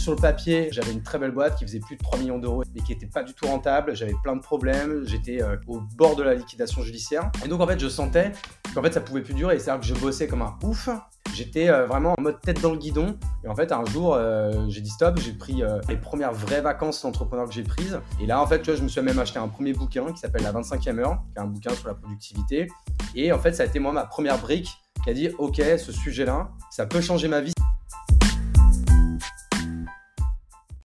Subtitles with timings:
[0.00, 2.62] sur le papier, j'avais une très belle boîte qui faisait plus de 3 millions d'euros
[2.74, 3.94] et qui n'était pas du tout rentable.
[3.94, 5.02] J'avais plein de problèmes.
[5.06, 7.30] J'étais euh, au bord de la liquidation judiciaire.
[7.44, 8.32] Et donc, en fait, je sentais
[8.74, 9.58] qu'en fait, ça pouvait plus durer.
[9.58, 10.88] C'est-à-dire que je bossais comme un ouf.
[11.34, 13.18] J'étais euh, vraiment en mode tête dans le guidon.
[13.44, 15.18] Et en fait, un jour, euh, j'ai dit stop.
[15.20, 18.00] J'ai pris les premières vraies vacances d'entrepreneur que j'ai prises.
[18.20, 20.52] Et là, en fait, je me suis même acheté un premier bouquin qui s'appelle La
[20.52, 22.68] 25e heure, qui est un bouquin sur la productivité.
[23.14, 24.70] Et en fait, ça a été moi ma première brique
[25.04, 27.52] qui a dit Ok, ce sujet-là, ça peut changer ma vie.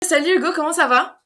[0.04, 1.20] Salut Hugo, comment ça va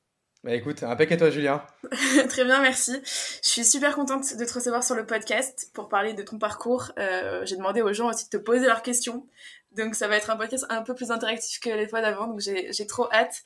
[0.44, 1.66] bah écoute, un paquet toi Julien.
[2.28, 2.96] Très bien, merci.
[3.42, 6.92] Je suis super contente de te recevoir sur le podcast pour parler de ton parcours.
[6.96, 9.26] Euh, j'ai demandé aux gens aussi de te poser leurs questions.
[9.72, 12.38] Donc ça va être un podcast un peu plus interactif que les fois d'avant, donc
[12.38, 13.42] j'ai trop hâte.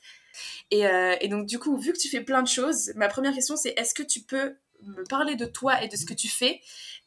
[0.69, 3.33] Et, euh, et, donc du coup, vu que tu fais plein de choses, ma première
[3.33, 6.29] question c'est est-ce que tu peux me parler de toi et de ce que tu
[6.29, 6.61] fais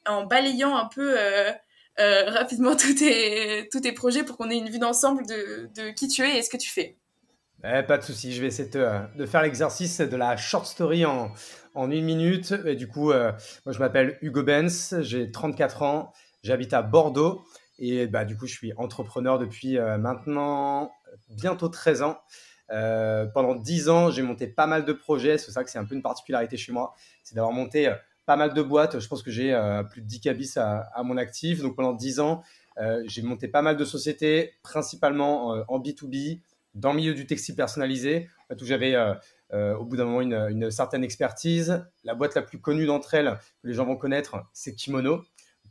[0.04, 1.52] en balayant un peu euh,
[1.98, 6.08] rapidement tous tes, tous tes projets pour qu'on ait une vue d'ensemble de, de qui
[6.08, 6.98] tu es et ce que tu fais?
[7.68, 11.32] Eh, pas de souci, je vais essayer de, faire l'exercice de la short story en,
[11.74, 12.54] une minute.
[12.64, 13.32] Et du coup, euh,
[13.64, 17.44] moi je m'appelle Hugo Benz, j'ai 34 ans, j'habite à Bordeaux
[17.78, 20.92] et bah, du coup je suis entrepreneur depuis euh, maintenant
[21.30, 22.18] bientôt 13 ans.
[22.70, 25.84] Euh, pendant 10 ans, j'ai monté pas mal de projets, c'est ça que c'est un
[25.84, 27.92] peu une particularité chez moi, c'est d'avoir monté
[28.26, 29.00] pas mal de boîtes.
[29.00, 29.58] Je pense que j'ai
[29.90, 31.62] plus de 10 cabis à, à, mon actif.
[31.62, 32.42] Donc pendant 10 ans,
[33.06, 36.40] j'ai monté pas mal de sociétés, principalement en B2B
[36.76, 39.14] dans le milieu du textile personnalisé, où j'avais euh,
[39.52, 41.84] euh, au bout d'un moment une, certaine expertise.
[42.04, 45.22] La boîte la plus connue d'entre elles, que les gens vont connaître, c'est Kimono.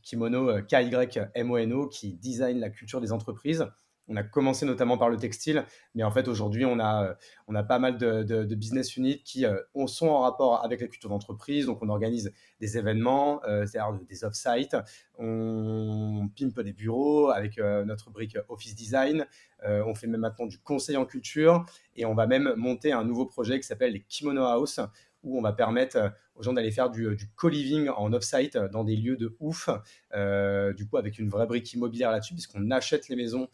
[0.02, 3.66] Kimono, euh, K-Y-M-O-N-O, qui design la culture des entreprises.
[4.08, 7.14] On a commencé notamment par le textile, mais en fait aujourd'hui on a, euh,
[7.48, 11.10] on a pas mal de, business units qui euh, sont en rapport avec la culture
[11.10, 11.66] d'entreprise.
[11.66, 14.78] Donc on organise des événements, euh, c'est-à-dire des off-site,
[15.18, 19.26] on pimpe des bureaux avec notre brique Office Design,
[19.64, 21.66] on fait même maintenant du conseil en culture.
[21.96, 24.80] Et on va même monter un nouveau projet qui s'appelle les Kimono House
[25.26, 28.70] où on va permettre euh, aux gens d'aller faire du, du co-living en off-site euh,
[28.70, 29.70] dans des lieux de ouf,
[30.14, 33.50] euh, du coup avec une vraie brique immobilière là-dessus, puisqu'on achète les maisons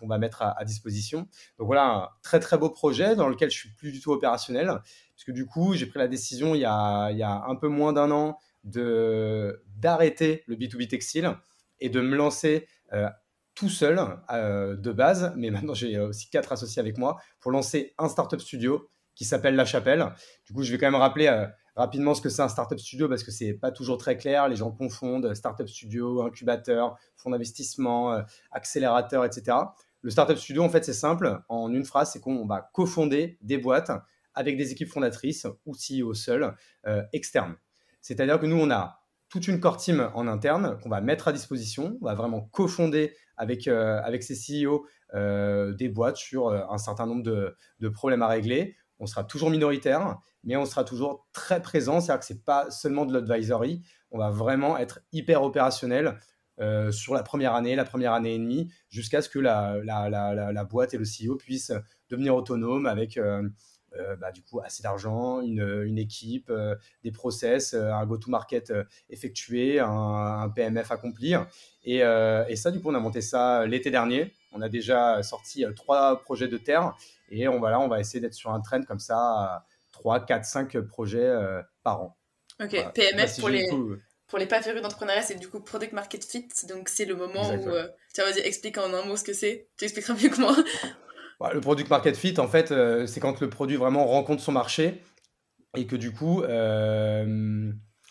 [0.00, 1.28] qu'on va mettre à, disposition.
[1.58, 4.80] Donc voilà, un très très beau projet dans lequel je suis plus du tout opérationnel,
[5.14, 8.36] puisque du coup j'ai pris la décision il y a, un peu moins d'un an
[8.64, 11.34] d'arrêter le B2B textile
[11.78, 12.66] et de me lancer
[13.54, 13.96] tout seul
[14.28, 18.90] de base, mais maintenant j'ai aussi quatre associés avec moi pour lancer un startup studio
[19.20, 20.14] qui s'appelle La Chapelle.
[20.46, 21.44] Du coup, je vais quand même rappeler euh,
[21.76, 24.48] rapidement ce que c'est un startup studio parce que c'est pas toujours très clair.
[24.48, 29.58] Les gens confondent startup studio, incubateur, fonds d'investissement, euh, accélérateur, etc.
[30.00, 31.38] Le startup studio, en fait, c'est simple.
[31.50, 33.92] En une phrase, c'est qu'on va cofonder des boîtes
[34.32, 36.56] avec des équipes fondatrices ou CEO seuls
[36.86, 37.56] euh, externes.
[38.00, 41.34] C'est-à-dire que nous, on a toute une core team en interne qu'on va mettre à
[41.34, 41.98] disposition.
[42.00, 47.88] On va vraiment cofonder avec, avec ces CEO des boîtes sur un certain nombre de
[47.90, 52.00] problèmes à régler on sera toujours minoritaire, mais on sera toujours très présent.
[52.00, 56.18] C'est-à-dire que ce n'est pas seulement de l'advisory, on va vraiment être hyper opérationnel
[56.60, 60.92] euh, sur la première année, la première année et demie, jusqu'à ce que la, boîte
[60.94, 61.72] et le CEO puissent
[62.10, 63.48] devenir autonomes avec euh,
[63.96, 66.52] euh, bah, du coup assez d'argent, une, équipe,
[67.02, 68.72] des process, un go-to-market
[69.08, 71.34] effectué, un, PMF accompli.
[71.84, 74.32] Et, et, ça, du coup, on a monté ça l'été dernier.
[74.52, 76.94] On a déjà sorti trois projets de terre
[77.30, 80.44] et on va là, on va essayer d'être sur un trend comme ça, 3, 4,
[80.44, 82.16] 5 projets euh, par an.
[82.62, 83.66] Ok, PMF pour, les,
[84.26, 86.48] pour les pas férus d'entrepreneuriat, c'est du coup Product Market Fit.
[86.68, 87.68] Donc c'est le moment où.
[87.68, 89.68] Euh, tiens, vas-y, explique en un mot ce que c'est.
[89.78, 90.56] Tu expliqueras mieux que moi.
[91.38, 94.52] Bah, le Product Market Fit, en fait, euh, c'est quand le produit vraiment rencontre son
[94.52, 95.00] marché
[95.74, 96.42] et que du coup.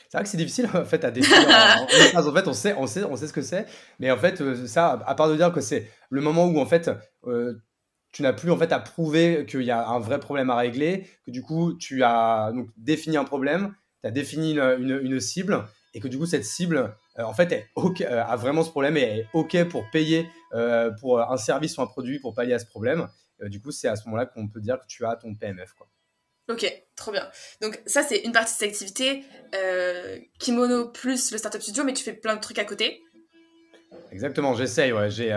[0.09, 1.47] C'est vrai que c'est difficile en fait à définir.
[2.16, 3.66] en, fait, on sait, on sait, on sait ce que c'est,
[4.00, 6.90] mais en fait, ça, à part de dire que c'est le moment où en fait
[8.12, 11.08] tu n'as plus en fait à prouver qu'il y a un vrai problème à régler,
[11.25, 16.00] que du coup tu as donc défini un problème, tu as défini une, cible et
[16.00, 19.02] que du coup cette cible euh, en fait est euh, a vraiment ce problème et
[19.02, 22.66] est OK pour payer euh, pour un service ou un produit pour pallier à ce
[22.66, 23.08] problème.
[23.41, 25.73] du coup, c'est à ce moment-là qu'on peut dire que tu as ton PMF.
[25.73, 25.88] Quoi.
[26.49, 27.29] Ok, trop bien.
[27.61, 29.23] Donc ça, c'est une partie de cette activité,
[30.40, 33.01] Kimono plus le Startup Studio, mais tu fais plein de trucs à côté.
[34.11, 34.93] Exactement, j'essaye.
[35.09, 35.31] J'ai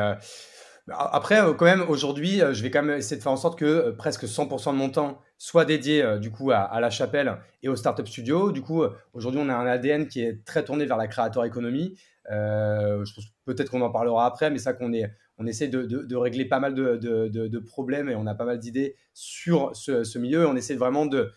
[0.90, 3.58] après, euh, quand même, aujourd'hui, euh, je vais quand même essayer de faire en sorte
[3.58, 7.68] que euh, presque 100% de mon temps soit dédié du coup à, la chapelle et
[7.68, 8.52] au startup studio.
[8.52, 11.98] Du coup, aujourd'hui, on a un ADN qui est très tourné vers la créateur économie.
[12.30, 16.44] je pense peut-être qu'on en parlera après, mais ça qu'on est, on essaie de, régler
[16.44, 20.46] pas mal de, problèmes et on a pas mal d'idées sur ce, milieu.
[20.46, 21.32] On essaie vraiment de,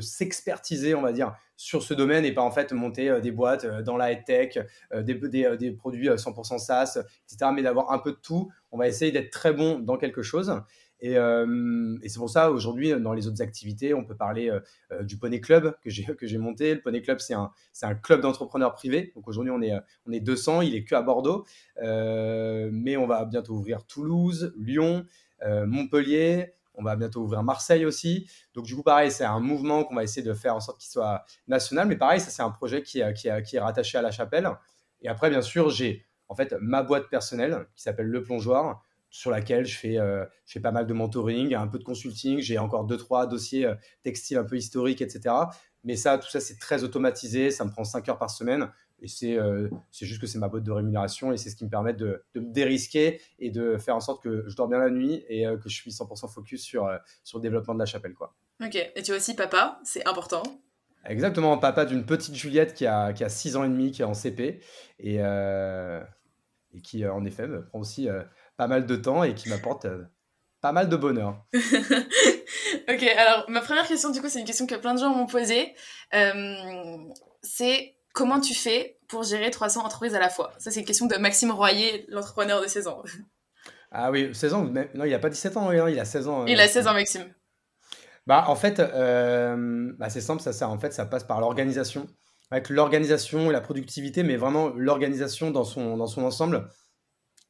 [0.00, 3.96] s'expertiser, on va dire, sur ce domaine et pas en fait monter des boîtes dans
[3.96, 4.58] la head tech,
[4.94, 6.98] des, des, des, produits 100% SaaS,
[7.30, 7.50] etc.
[7.54, 8.50] Mais d'avoir un peu de tout.
[8.72, 10.52] On va essayer d'être très bon dans quelque chose.
[11.00, 14.50] Et, et c'est pour ça, aujourd'hui, dans les autres activités, on peut parler
[15.02, 16.74] du Poney Club que j'ai, monté.
[16.74, 17.50] Le Poney Club, c'est un,
[17.82, 19.12] un club d'entrepreneurs privés.
[19.14, 19.72] Donc aujourd'hui, on est,
[20.06, 21.46] on est 200, il est que à Bordeaux.
[21.80, 25.04] mais on va bientôt ouvrir Toulouse, Lyon,
[25.42, 26.54] Montpellier.
[26.74, 28.28] On va bientôt ouvrir Marseille aussi.
[28.54, 30.90] Donc, du coup, pareil, c'est un mouvement qu'on va essayer de faire en sorte qu'il
[30.90, 31.86] soit national.
[31.86, 34.48] Mais pareil, ça, c'est un projet qui, qui, qui, est rattaché à la chapelle.
[35.02, 39.30] Et après, bien sûr, j'ai en fait ma boîte personnelle qui s'appelle Le Plongeoir, sur
[39.30, 42.38] laquelle je fais, euh, je fais pas mal de mentoring, un peu de consulting.
[42.38, 45.34] J'ai encore deux, trois dossiers euh, textiles un peu historiques, etc.
[45.82, 47.50] Mais ça, tout ça, c'est très automatisé.
[47.50, 48.70] Ça me prend 5 heures par semaine.
[49.02, 51.70] Et c'est euh, juste que c'est ma boîte de rémunération et c'est ce qui me
[51.70, 54.90] permet de, de, me dérisquer et de faire en sorte que je dors bien la
[54.90, 56.90] nuit et euh, que je suis 100% focus sur,
[57.24, 58.12] sur le développement de la chapelle.
[58.12, 58.34] Quoi.
[58.62, 60.42] Ok, et tu es aussi papa, c'est important.
[61.06, 64.04] Exactement, papa d'une petite Juliette qui a, qui a 6 ans et demi, qui est
[64.04, 64.60] en CP
[64.98, 68.06] et, et qui, en effet, me prend aussi
[68.60, 69.86] pas mal de temps et qui m'apporte
[70.60, 71.42] pas mal de bonheur.
[71.54, 75.26] ok, alors ma première question, du coup, c'est une question que plein de gens m'ont
[75.26, 75.74] posée.
[77.42, 80.52] c'est comment tu fais pour gérer 300 entreprises à la fois?
[80.58, 83.02] Ça, c'est une question de Maxime Royer, l'entrepreneur de 16 ans.
[83.92, 84.64] Ah oui, 16 ans
[84.94, 86.46] Non, il n'a pas 17 ans, il a 16 ans.
[86.46, 87.34] Il a 16 ans, Maxime.
[88.24, 92.06] Bah, en fait, euh, bah, c'est simple, ça, ça, en fait, ça passe par l'organisation.
[92.52, 96.68] Avec l'organisation et la productivité, mais vraiment l'organisation dans son, dans son ensemble.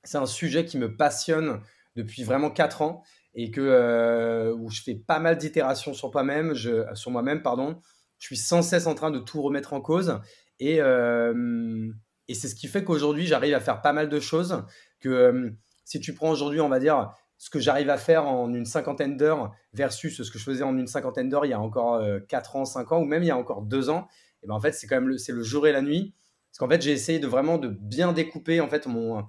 [0.04, 1.60] C'est un sujet qui me passionne
[1.96, 3.02] depuis vraiment 4 ans
[3.34, 7.80] et que, euh, où je fais pas mal d'itérations sur moi-même, pardon.
[8.18, 10.20] Je suis sans cesse en train de tout remettre en cause
[10.58, 11.90] et, euh,
[12.28, 14.62] et c'est ce qui fait qu'aujourd'hui, j'arrive à faire pas mal de choses.
[15.00, 15.50] Que euh,
[15.84, 19.16] si tu prends aujourd'hui, on va dire, ce que j'arrive à faire en une cinquantaine
[19.16, 22.56] d'heures versus ce que je faisais en une cinquantaine d'heures il y a encore 4
[22.56, 24.06] euh, ans, 5 ans, ou même il y a encore 2 ans,
[24.42, 26.14] et ben en fait, c'est quand même le, c'est le jour et la nuit.
[26.50, 29.24] Parce qu'en fait, j'ai essayé de vraiment de bien découper en fait mon.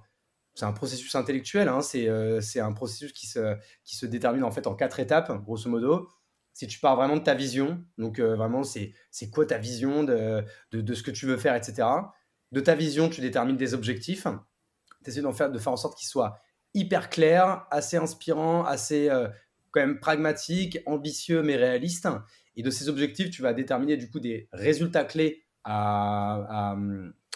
[0.54, 2.08] C'est un processus intellectuel, hein, c'est,
[2.42, 6.08] c'est un processus qui se, détermine en fait en quatre étapes, grosso modo
[6.52, 8.94] si tu pars vraiment de ta vision, donc euh, vraiment c'est,
[9.32, 11.88] quoi ta vision de, ce que tu veux faire, etc.
[12.52, 14.26] De ta vision, tu détermines des objectifs.
[15.04, 16.38] Tu essaies faire, de faire en sorte qu'ils soient
[16.74, 19.28] hyper clairs, assez inspirants, assez euh,
[19.70, 22.08] quand même pragmatiques, ambitieux mais réalistes.
[22.56, 26.76] Et de ces objectifs, tu vas déterminer du coup des résultats clés à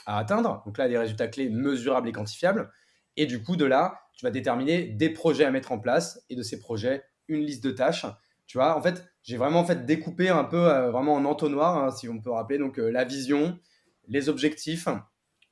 [0.04, 0.62] atteindre.
[0.66, 2.70] Donc là, des résultats clés mesurables et quantifiables.
[3.16, 6.36] Et du coup, de là, tu vas déterminer des projets à mettre en place et
[6.36, 8.06] de ces projets, une liste de tâches
[8.46, 11.76] tu vois, en fait, j'ai vraiment en fait découpé un peu euh, vraiment en entonnoir,
[11.76, 13.58] hein, si on peut rappeler, donc euh, la vision,
[14.06, 14.88] les objectifs,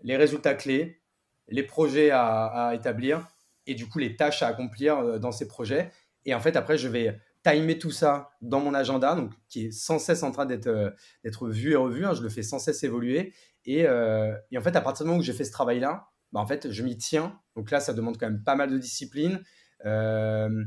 [0.02, 1.00] les résultats clés,
[1.48, 3.28] les projets à, établir
[3.66, 5.90] et du coup les tâches à accomplir euh, dans ces projets.
[6.24, 9.72] Et en fait, après, je vais timer tout ça dans mon agenda, donc qui est
[9.72, 10.94] sans cesse en train d'être
[11.24, 12.06] d'être vu et revu.
[12.06, 13.34] Hein, je le fais sans cesse évoluer.
[13.66, 16.46] Et, et, en fait, à partir du moment où j'ai fait ce travail-là, bah, en
[16.46, 17.40] fait, je m'y tiens.
[17.54, 19.40] Donc là, ça demande quand même pas mal de discipline.
[19.86, 20.64] Euh,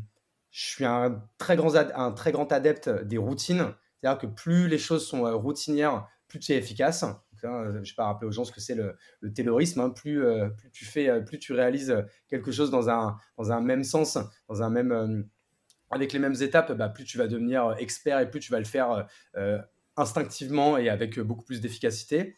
[0.50, 3.74] je suis un très grand, un très grand adepte des routines.
[4.00, 7.04] C'est-à-dire que plus les choses sont euh, routinières, plus tu es efficace.
[7.44, 9.82] je ne vais pas rappeler aux gens ce que c'est le, le taylorisme.
[9.82, 9.90] Hein.
[9.90, 11.94] Plus, euh, plus, tu fais, plus tu réalises
[12.30, 14.18] quelque chose dans un, dans un même sens,
[14.48, 15.28] dans un même,
[15.92, 18.66] avec les mêmes étapes, bah, plus tu vas devenir expert et plus tu vas le
[18.66, 19.06] faire
[19.98, 22.38] instinctivement et avec beaucoup plus d'efficacité.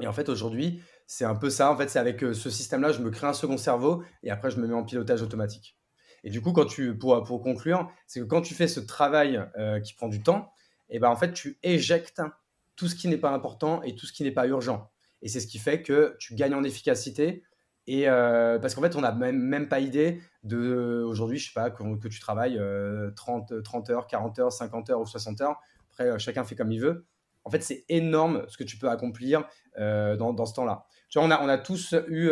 [0.00, 1.70] Et en fait, aujourd'hui, c'est un peu ça.
[1.70, 4.58] En fait, c'est avec ce système-là, je me crée un second cerveau et après, je
[4.58, 5.76] me mets en pilotage automatique.
[6.24, 9.44] Et du coup, quand tu, pour, pour conclure, c'est que quand tu fais ce travail
[9.58, 10.50] euh, qui prend du temps,
[10.88, 12.20] et eh ben en fait, tu éjectes
[12.76, 14.90] tout ce qui n'est pas important et tout ce qui n'est pas urgent.
[15.22, 17.42] Et c'est ce qui fait que tu gagnes en efficacité.
[17.86, 21.54] Et euh, parce qu'en fait, on n'a même, même pas idée de aujourd'hui, je sais
[21.54, 22.60] pas, que, tu travailles
[23.16, 25.56] 30, euh, 30 heures, 40 heures, 50 heures ou 60 heures.
[25.92, 27.06] Après, chacun fait comme il veut.
[27.44, 29.44] En fait, c'est énorme ce que tu peux accomplir
[29.78, 30.86] dans, dans, ce temps-là.
[31.08, 32.30] Tu vois, on a, a tous eu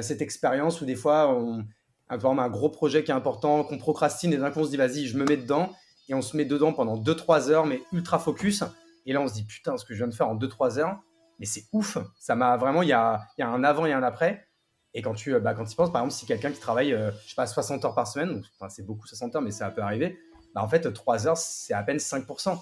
[0.00, 1.64] cette expérience où des fois, on,
[2.12, 5.06] un gros projet qui est important, qu'on procrastine et d'un coup on se dit vas-y,
[5.06, 5.72] je me mets dedans
[6.08, 8.64] et on se met dedans pendant 2-3 heures, mais ultra focus.
[9.06, 10.98] Et là on se dit putain, ce que je viens de faire en 2-3 heures,
[11.38, 11.98] mais c'est ouf.
[12.18, 14.46] Ça m'a vraiment, il y a, y a, un avant et un après.
[14.94, 17.30] Et quand tu, bah, quand tu penses, par exemple, si quelqu'un qui travaille, euh, je
[17.30, 20.18] sais pas, 60 heures par semaine, c'est beaucoup 60 heures, mais ça peut arriver,
[20.54, 22.58] bah, en fait, 3 heures, c'est à peine 5%.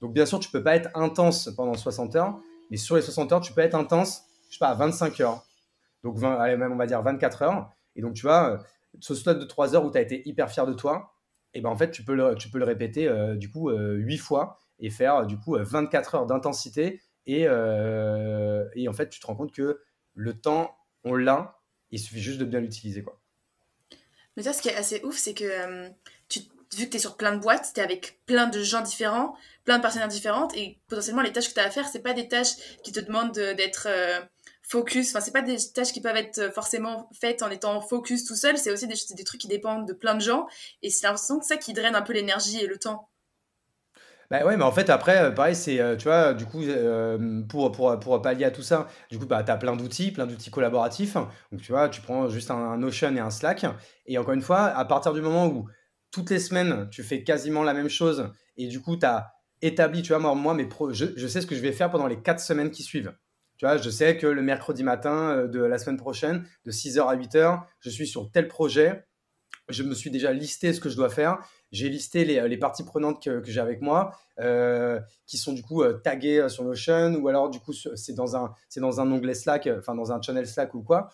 [0.00, 2.38] Donc, bien sûr, tu peux pas être intense pendant 60 heures,
[2.70, 5.44] mais sur les 60 heures, tu peux être intense, je sais pas, à 25 heures.
[6.04, 7.70] Donc, 20, allez, même, on va dire 24 heures.
[7.96, 8.58] Et donc, tu vois,
[9.00, 11.14] ce slot de 3 heures où tu as été hyper fier de toi,
[11.52, 14.60] et eh ben en fait, tu peux le, répéter euh, du coup euh, 8 fois
[14.78, 17.00] et faire du coup 24 heures d'intensité.
[17.26, 19.80] Et, euh, et, en fait, tu te rends compte que
[20.14, 23.04] le temps, on l'a, il suffit juste de bien l'utiliser.
[24.36, 25.90] Mais ça, ce qui est assez ouf, c'est que euh,
[26.76, 29.34] vu que tu es sur plein de boîtes, tu es avec plein de gens différents,
[29.64, 32.12] plein de partenaires différentes, et potentiellement les tâches que tu as à faire, c'est pas
[32.12, 34.20] des tâches qui te demandent d'être euh,
[34.62, 38.36] focus, enfin c'est pas des tâches qui peuvent être forcément faites en étant focus tout
[38.36, 40.46] seul, c'est aussi des, des trucs qui dépendent de plein de gens,
[40.82, 43.10] et c'est l'impression que ça qui draine un peu l'énergie et le temps.
[44.30, 47.42] Bah ouais, mais en fait, après, euh, pareil, c'est, euh, tu vois, du coup, euh,
[47.48, 50.24] pour, pour, pour pallier à tout ça, du coup, bah, tu as plein d'outils, plein
[50.24, 51.14] d'outils collaboratifs.
[51.14, 53.66] Donc, tu vois, tu prends juste un, Notion et un Slack.
[54.06, 55.66] Et encore une fois, à partir du moment où
[56.10, 60.02] toutes les semaines, tu fais quasiment la même chose, et du coup, tu as établi,
[60.02, 60.56] tu vois, moi, moi
[60.92, 63.14] je, sais ce que je vais faire pendant les quatre semaines qui suivent.
[63.58, 67.14] Tu vois, je sais que le mercredi matin de la semaine prochaine, de 6h à
[67.14, 69.04] 8h, je suis sur tel projet.
[69.68, 71.38] Je me suis déjà listé ce que je dois faire
[71.72, 75.82] j'ai listé les, les, parties prenantes que, j'ai avec moi, euh, qui sont du coup
[75.82, 79.34] euh, taguées euh, sur Notion, ou alors du coup c'est dans un dans un onglet
[79.34, 81.10] Slack, enfin dans un channel Slack ou quoi.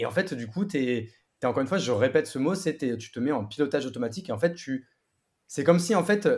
[0.00, 1.10] Et en fait, du coup, tu es,
[1.44, 4.28] encore une fois, je répète ce mot, c'est tu te mets en pilotage automatique.
[4.28, 4.88] Et en fait, tu
[5.46, 6.28] c'est comme si en fait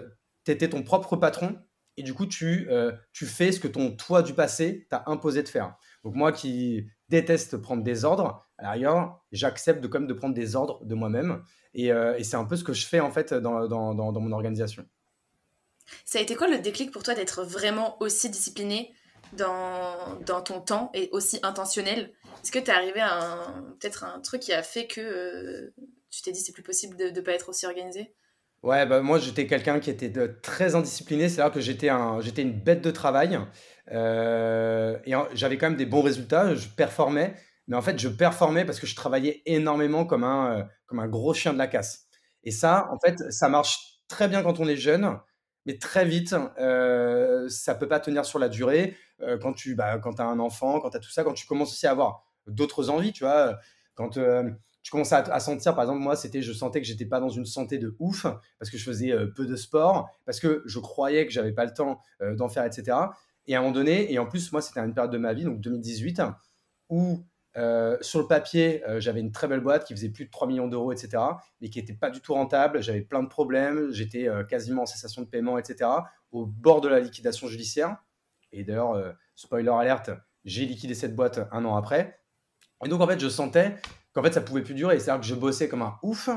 [0.44, 1.58] tu étais ton propre patron
[1.96, 2.68] et du coup tu,
[3.12, 5.76] tu fais ce que ton toi du passé t'a imposé de faire.
[6.04, 10.56] Donc moi qui déteste prendre des ordres, à l'arrière, j'accepte de, comme de prendre des
[10.56, 11.42] ordres de moi-même.
[11.78, 14.32] Euh, et, c'est un peu ce que je fais en fait dans, dans, dans, mon
[14.32, 14.84] organisation.
[16.04, 18.92] Ça a été quoi le déclic pour toi d'être vraiment aussi discipliné
[19.34, 24.20] dans, dans ton temps et aussi intentionnel Est-ce que tu es arrivé à peut-être un
[24.20, 25.74] truc qui a fait que euh,
[26.10, 28.14] tu t'es dit c'est plus possible de ne pas être aussi organisé?
[28.62, 32.52] Ouais, bah moi j'étais quelqu'un qui était très indiscipliné, c'est-à-dire que j'étais un, j'étais une
[32.52, 33.40] bête de travail.
[33.90, 37.34] Euh, et j'avais quand même des bons résultats, je performais,
[37.68, 41.08] mais en fait je performais parce que je travaillais énormément comme un, euh, comme un
[41.08, 42.06] gros chien de la casse.
[42.44, 45.18] Et ça, en fait, ça marche très bien quand on est jeune,
[45.64, 48.96] mais très vite, euh, ça peut pas tenir sur la durée.
[49.42, 51.72] Quand tu bah, quand as un enfant, quand tu as tout ça, quand tu commences
[51.72, 53.58] aussi à avoir d'autres envies, tu vois,
[53.94, 57.28] quand tu commences à, sentir, par exemple, moi, c'était, je sentais que j'étais pas dans
[57.28, 58.26] une santé de ouf
[58.58, 61.72] parce que je faisais peu de sport, parce que je croyais que j'avais pas le
[61.72, 62.96] temps d'en faire, etc.
[63.46, 65.44] Et à un moment donné, et en plus, moi, c'était une période de ma vie,
[65.44, 66.22] donc 2018,
[66.88, 67.24] où
[67.56, 70.46] euh, sur le papier, euh, j'avais une très belle boîte qui faisait plus de 3
[70.46, 71.22] millions d'euros, etc.,
[71.60, 72.82] mais qui n'était pas du tout rentable.
[72.82, 73.90] J'avais plein de problèmes.
[73.90, 75.90] J'étais euh, quasiment en cessation de paiement, etc.,
[76.30, 77.96] au bord de la liquidation judiciaire.
[78.52, 80.10] Et d'ailleurs, spoiler alerte,
[80.44, 82.19] j'ai liquidé cette boîte un an après.
[82.84, 83.76] Et donc, en fait, je sentais
[84.12, 84.98] qu'en fait, ça pouvait plus durer.
[84.98, 86.28] C'est-à-dire que je bossais comme un ouf.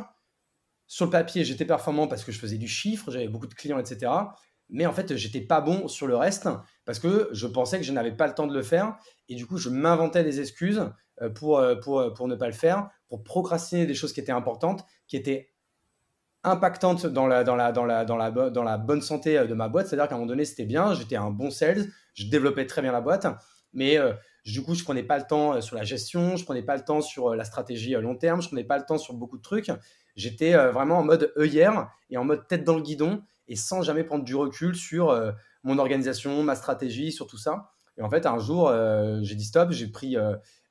[0.88, 3.80] Sur le papier, j'étais performant parce que je faisais du chiffre, j'avais beaucoup de clients,
[3.80, 4.12] etc.
[4.70, 6.50] Mais en fait, j'étais pas bon sur le reste
[6.86, 8.98] parce que je pensais que je n'avais pas le temps de le faire.
[9.30, 10.90] Et du coup, je m'inventais des excuses
[11.22, 14.20] euh, pour, euh, pour, euh, pour ne pas le faire, pour procrastiner des choses qui
[14.20, 15.54] étaient importantes, qui étaient
[16.44, 19.70] impactantes dans la, dans la, dans la, dans la, dans la bonne santé de ma
[19.70, 19.88] boîte.
[19.88, 22.92] C'est-à-dire qu'à un moment donné, c'était bien, j'étais un bon sales, je développais très bien
[22.92, 23.26] la boîte,
[23.72, 23.98] mais
[24.46, 27.02] du coup, je prenais pas le temps sur la gestion, je prenais pas le temps
[27.02, 29.72] sur la stratégie à long terme, je prenais pas le temps sur beaucoup de trucs.
[30.16, 34.04] J'étais vraiment en mode œillère et en mode tête dans le guidon et sans jamais
[34.04, 35.18] prendre du recul sur
[35.64, 37.72] mon organisation, ma stratégie, sur tout ça.
[37.98, 38.72] Et en fait, un jour,
[39.22, 40.18] j'ai dit stop, j'ai pris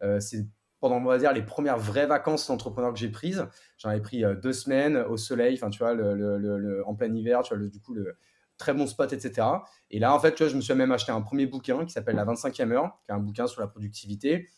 [0.02, 0.46] euh, c'est
[0.80, 3.46] pendant, on va dire, les premières vraies vacances d'entrepreneur que j'ai prises.
[3.78, 7.42] J'en avais pris euh, deux semaines au soleil, enfin, tu vois, le, en plein hiver,
[7.42, 8.16] tu vois, du coup, le
[8.62, 9.46] très bon spot, etc.
[9.90, 12.24] Et là, en fait, je me suis même acheté un premier bouquin qui s'appelle La
[12.24, 14.48] 25e heure, qui est un bouquin sur la productivité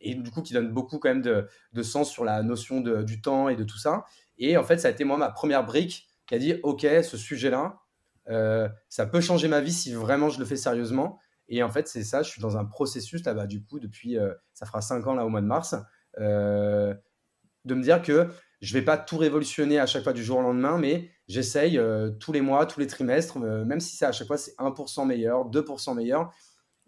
[0.00, 3.20] et du coup qui donne beaucoup quand même de, de sens sur la notion du
[3.20, 4.06] temps et de tout ça.
[4.38, 7.16] Et en fait, ça a été moi ma première brique qui a dit, OK, ce
[7.18, 7.80] sujet-là,
[8.30, 11.18] euh, ça peut changer ma vie si vraiment je le fais sérieusement.
[11.48, 14.32] Et en fait, c'est ça, je suis dans un processus là-bas, du coup, depuis, euh,
[14.54, 15.74] ça fera cinq ans là au mois de mars,
[16.18, 16.94] euh,
[17.64, 18.28] de me dire que
[18.60, 22.10] je vais pas tout révolutionner à chaque fois du jour au lendemain, mais j'essaye euh,
[22.10, 25.50] tous les mois, tous les trimestres, même si c'est à chaque fois c'est 1% meilleur,
[25.50, 26.32] 2% meilleur.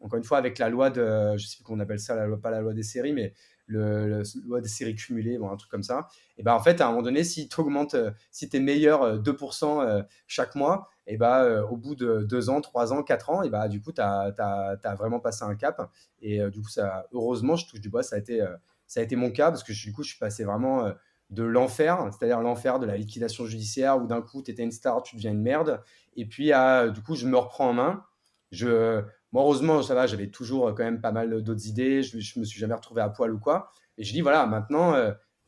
[0.01, 2.27] Encore une fois, avec la loi de, je sais plus comment on appelle ça, la
[2.27, 3.33] loi, pas la loi des séries, mais
[3.67, 6.09] le, loi des séries cumulées, bon, un truc comme ça.
[6.39, 7.95] Et ben en fait, à un moment donné, si tu augmentes,
[8.33, 12.93] si tu es meilleur 2% chaque mois, et euh, au bout de deux ans, trois
[12.93, 15.91] ans, quatre ans, et bah, du coup, tu as, vraiment passé un cap.
[16.21, 18.55] Et euh, du coup, ça, heureusement, je touche du bois, ça a été, euh,
[18.87, 20.93] ça a été mon cas parce que du coup, je suis passé vraiment
[21.33, 25.03] de l'enfer, c'est-à-dire l'enfer de la liquidation judiciaire où d'un coup, tu étais une star,
[25.03, 25.83] tu deviens une merde.
[26.15, 28.05] Et puis, à, du coup, je me reprends en main.
[28.53, 32.03] Je, moi, heureusement, ça va, j'avais toujours quand même pas mal d'autres idées.
[32.03, 33.71] Je, je me suis jamais retrouvé à poil ou quoi.
[33.99, 34.95] Et je dis, voilà, maintenant,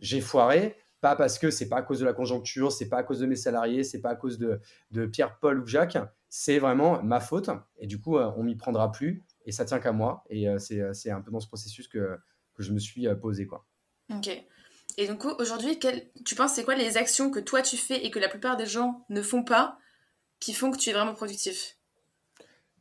[0.01, 3.03] j'ai foiré pas parce que c'est pas à cause de la conjoncture, c'est pas à
[3.03, 5.99] cause de mes salariés, c'est pas à cause de, Pierre, Paul ou Jacques,
[6.31, 7.51] c'est vraiment ma faute.
[7.77, 10.25] Et du coup, euh, on m'y prendra plus et ça tient qu'à moi.
[10.31, 12.19] Et euh, euh, c'est un peu dans ce processus que,
[12.55, 13.47] que je me suis posé.
[13.47, 13.67] Quoi.
[14.11, 14.31] Ok.
[14.97, 15.79] Et donc aujourd'hui,
[16.25, 18.67] tu penses c'est quoi les actions que toi tu fais et que la plupart des
[18.67, 19.79] gens ne font pas
[20.41, 21.77] qui font que tu es vraiment productif?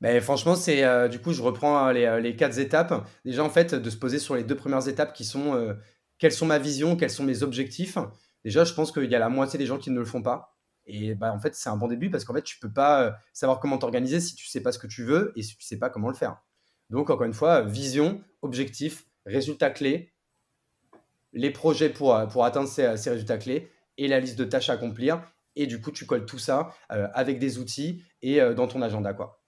[0.01, 3.08] Ben, franchement, c'est du coup, je reprends les, les, quatre étapes.
[3.24, 5.75] Déjà, en fait, de se poser sur les deux premières étapes qui sont
[6.17, 7.98] quelles sont ma vision, quels sont mes objectifs.
[8.43, 10.58] Déjà, je pense qu'il y a la moitié des gens qui ne le font pas.
[10.86, 13.60] Et bah, en fait, c'est un bon début parce qu'en fait, tu peux pas savoir
[13.60, 15.89] comment t'organiser si tu sais pas ce que tu veux et si tu sais pas
[15.89, 16.38] comment le faire.
[16.89, 20.12] Donc, encore une fois, vision, objectif, résultats clés,
[21.33, 24.73] les projets pour, pour atteindre ces, ces résultats clés et la liste de tâches à
[24.73, 25.21] accomplir.
[25.55, 29.43] Et du coup, tu colles tout ça avec des outils et dans ton agenda, quoi.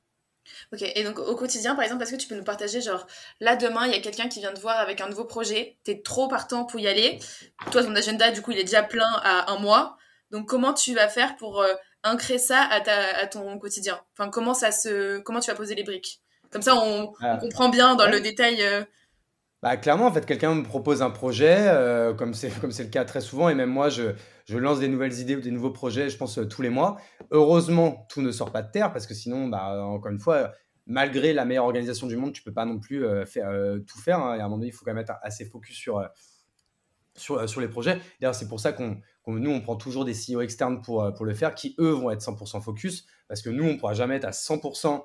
[0.72, 3.08] Ok, et donc au quotidien, par exemple, est-ce que tu peux nous partager, genre,
[3.40, 5.92] là demain, il y a quelqu'un qui vient te voir avec un nouveau projet, tu
[5.92, 7.20] es trop partant pour y aller,
[7.72, 9.98] toi, ton agenda, du coup, il est déjà plein à un mois,
[10.32, 11.74] donc comment tu vas faire pour euh,
[12.04, 14.00] incréer ça à, ta, à ton quotidien?
[14.14, 16.22] Enfin, comment, ça se, comment tu vas poser les briques?
[16.52, 17.38] Comme ça, on, ah.
[17.38, 18.64] comprend bien dans le détail.
[19.66, 19.70] Euh.
[19.70, 22.90] Bah, clairement, en fait, quelqu'un me propose un projet, euh, comme c'est comme c'est le
[22.90, 24.14] cas très souvent, et même moi, je,
[24.46, 26.98] je lance des nouvelles idées ou des nouveaux projets, je pense, tous les mois.
[27.32, 30.52] Heureusement, tout ne sort pas de terre, parce que sinon, bah, encore une fois,
[30.86, 33.50] malgré la meilleure organisation du monde, tu peux pas non plus faire,
[33.88, 34.20] tout faire.
[34.20, 36.08] Hein, et à un moment donné, il faut quand même être assez focus sur,
[37.16, 38.00] sur, sur les projets.
[38.22, 41.34] D'ailleurs, c'est pour ça qu'on nous, on prend toujours des CEO externes pour, pour le
[41.34, 44.26] faire, qui, eux, vont être 100% focus, parce que nous, on ne pourra jamais être
[44.26, 45.02] à 100%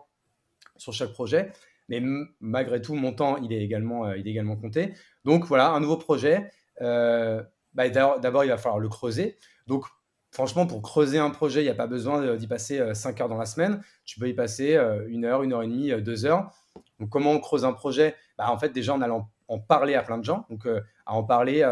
[0.76, 1.52] sur chaque projet.
[1.90, 2.00] Mais
[2.38, 4.94] malgré tout, mon temps, il est également, euh, il est également compté.
[5.24, 6.48] Donc voilà, un nouveau projet.
[6.80, 7.42] Euh,
[7.74, 9.36] bah, D'abord, il va falloir le creuser.
[9.66, 9.84] Donc,
[10.30, 13.28] franchement, pour creuser un projet, il n'y a pas besoin d'y passer 5 euh, heures
[13.28, 13.82] dans la semaine.
[14.04, 14.78] Tu peux y passer
[15.08, 16.52] une heure, une heure et demie, deux heures.
[17.00, 18.14] Donc, comment on creuse un projet?
[18.38, 21.24] Bah, En fait, déjà en allant en parler à plein de gens, donc à en
[21.24, 21.64] parler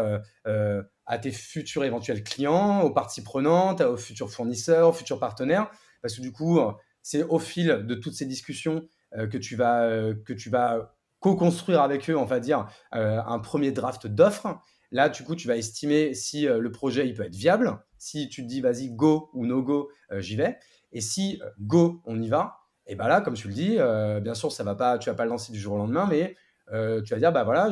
[0.43, 5.71] à tes futurs éventuels clients, aux parties prenantes, aux futurs fournisseurs, aux futurs partenaires,
[6.01, 6.59] parce que du coup,
[7.01, 10.13] c'est au fil de toutes ces discussions que tu vas, euh,
[10.47, 14.59] vas co-construire avec eux, on va dire, euh, un premier draft d'offres.
[14.91, 17.77] Là, du coup, tu vas estimer si le projet il peut être viable.
[17.97, 20.57] Si tu te dis, vas-y, go ou no go, j'y vais.
[20.91, 23.77] Et si go, on y va, et bien là, comme tu le dis,
[24.23, 26.35] bien sûr, ça va pas, tu vas pas le lancer du jour au lendemain, mais
[26.71, 27.69] tu vas dire, bah voilà,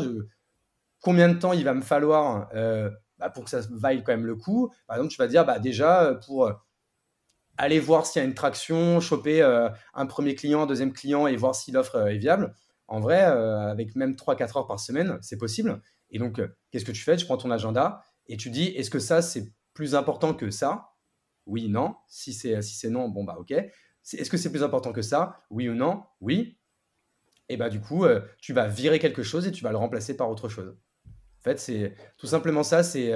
[1.02, 2.50] combien de temps il va me falloir
[3.18, 4.72] bah, pour que ça vaille quand même le coup?
[4.86, 6.52] Par exemple, tu vas dire, bah déjà, pour
[7.58, 11.28] aller voir s'il y a une traction, choper euh, un premier client, un deuxième client
[11.28, 12.54] et voir si l'offre euh, est viable.
[12.88, 15.82] En vrai, euh, avec même 3-4 heures par semaine, c'est possible.
[16.10, 16.40] Et donc,
[16.72, 17.18] qu'est-ce que tu fais?
[17.18, 20.92] Tu prends ton agenda et tu dis, est-ce que ça, c'est plus important que ça?
[21.46, 21.96] Oui, non.
[22.08, 23.52] Si c'est si non, bon, bah ok.
[23.52, 25.44] Est-ce que c'est plus important que ça?
[25.50, 26.04] Oui ou non?
[26.22, 26.58] Oui.
[27.50, 28.06] Et bah du coup,
[28.40, 30.78] tu vas virer quelque chose et tu vas le remplacer par autre chose.
[31.08, 33.12] En fait, c'est tout simplement ça, c'est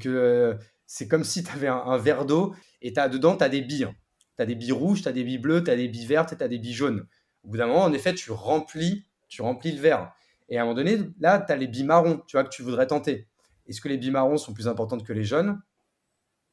[0.00, 3.62] que c'est comme si tu avais un, verre d'eau et as, dedans, tu as des
[3.62, 3.88] billes.
[4.36, 6.32] Tu as des billes rouges, tu as des billes bleues, tu as des billes vertes
[6.32, 7.06] et tu as des billes jaunes.
[7.42, 10.12] Au bout d'un moment, en effet, tu remplis, tu remplis le verre.
[10.48, 12.62] Et à un moment donné, là, tu as les billes marrons, tu vois, que tu
[12.62, 13.28] voudrais tenter.
[13.66, 15.60] Est-ce que les billes marrons sont plus importantes que les jaunes?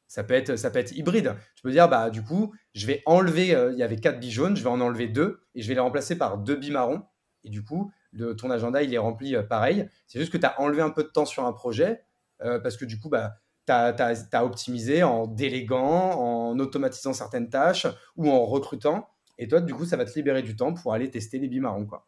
[0.06, 1.34] Ça peut, être, ça peut être hybride.
[1.54, 4.30] Tu peux dire, bah, du coup, je vais enlever, euh, il y avait quatre billes
[4.30, 7.02] jaunes, je vais en enlever deux et je vais les remplacer par deux billes marrons.
[7.44, 7.90] Et du coup,
[8.36, 9.88] ton agenda, il est rempli euh, pareil.
[10.06, 12.04] C'est juste que tu as enlevé un peu de temps sur un projet
[12.42, 17.86] euh, parce que du coup, bah, tu as, optimisé en déléguant, en automatisant certaines tâches
[18.16, 19.08] ou en recrutant.
[19.38, 21.86] Et toi, du coup, ça va te libérer du temps pour aller tester les bimarrons.
[21.86, 22.06] Quoi.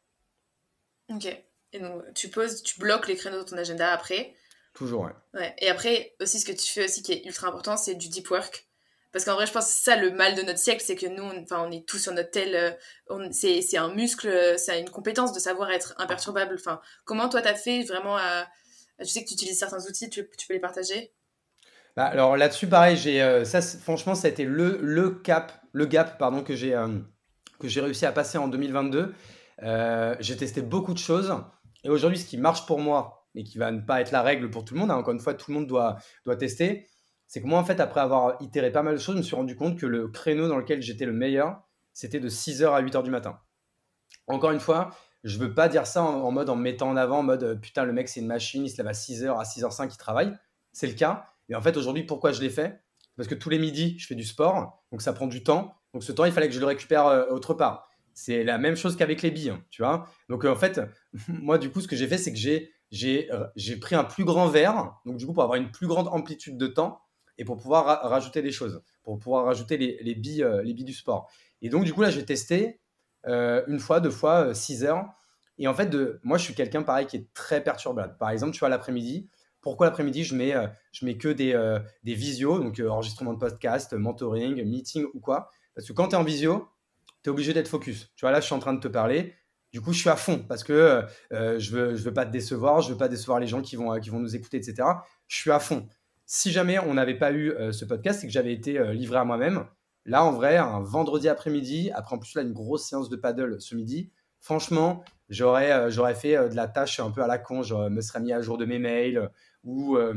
[1.09, 1.27] Ok.
[1.73, 4.35] Et donc, tu poses, tu bloques les créneaux de ton agenda après.
[4.75, 5.13] Toujours, ouais.
[5.35, 5.55] ouais.
[5.59, 8.31] Et après, aussi, ce que tu fais aussi qui est ultra important, c'est du deep
[8.31, 8.69] work.
[9.13, 11.07] Parce qu'en vrai, je pense que c'est ça le mal de notre siècle, c'est que
[11.07, 12.79] nous, on, on est tous sur notre tel.
[13.11, 16.57] Euh, c'est un muscle, c'est une compétence de savoir être imperturbable.
[16.59, 18.49] Enfin, comment toi, tu as fait vraiment à.
[18.99, 21.13] Je sais que tu utilises certains outils, tu, tu peux les partager?
[21.97, 25.87] Bah, alors là-dessus, pareil, j'ai, euh, ça, franchement, ça a été le, le cap, le
[25.87, 26.89] gap pardon, que j'ai euh,
[27.61, 29.15] que j'ai réussi à passer en 2022.
[29.63, 31.35] Euh, j'ai testé beaucoup de choses.
[31.85, 34.51] Et aujourd'hui, ce qui marche pour moi, mais qui va ne pas être la règle
[34.51, 36.89] pour tout le monde, hein, encore une fois, tout le monde doit, doit tester,
[37.27, 39.37] c'est que moi, en fait, après avoir itéré pas mal de choses, je me suis
[39.37, 43.03] rendu compte que le créneau dans lequel j'étais le meilleur, c'était de 6h à 8h
[43.05, 43.39] du matin.
[44.27, 44.91] Encore une fois,
[45.23, 47.85] je veux pas dire ça en, en mode en mettant en avant, en mode putain,
[47.85, 50.37] le mec, c'est une machine, il se lève à 6h, à 6h05, il travaille.
[50.73, 51.34] C'est le cas.
[51.49, 52.81] Et en fait, aujourd'hui, pourquoi je l'ai fait?
[53.17, 55.75] Parce que tous les midis, je fais du sport, donc ça prend du temps.
[55.93, 57.89] Donc ce temps, il fallait que je le récupère euh, autre part.
[58.13, 60.09] C'est la même chose qu'avec les billes, hein, tu vois?
[60.29, 60.81] Donc euh, en fait,
[61.29, 64.25] moi, du coup, ce que j'ai fait, c'est que j'ai, euh, j'ai pris un plus
[64.25, 67.01] grand verre, donc du coup, pour avoir une plus grande amplitude de temps
[67.39, 70.93] et pour pouvoir rajouter des choses, pour pouvoir rajouter les, les billes, les billes du
[70.93, 71.29] sport.
[71.63, 72.81] Et donc, du coup, là, j'ai testé
[73.27, 75.07] une fois, deux fois, six heures.
[75.59, 78.17] Et en fait, de, moi, je suis quelqu'un pareil qui est très perturbable.
[78.19, 79.29] Par exemple, tu vois, l'après-midi,
[79.65, 83.33] pourquoi l'après-midi, je mets, euh, je mets que des, euh, des visios, donc euh, enregistrement
[83.33, 85.51] de podcast, mentoring, meeting ou quoi.
[85.75, 86.69] Parce que quand tu es en visio,
[87.23, 88.13] tu es obligé d'être focus.
[88.15, 89.35] Tu vois, là, je suis en train de te parler.
[89.73, 92.81] Du coup, je suis à fond parce que je veux, je veux pas te décevoir,
[92.81, 94.87] je veux pas décevoir les gens qui vont, qui vont nous écouter, etc.
[95.27, 95.89] Je suis à fond.
[96.27, 99.67] Si jamais on n'avait pas eu ce podcast, c'est que j'avais été livré à moi-même.
[100.05, 103.61] Là, en vrai, un vendredi après-midi, après en plus là une grosse séance de paddle
[103.61, 107.63] ce midi, franchement, j'aurais j'aurais fait de la tâche un peu à la con.
[107.63, 109.31] Je me serais mis à jour de mes mails,
[109.63, 110.15] ou euh,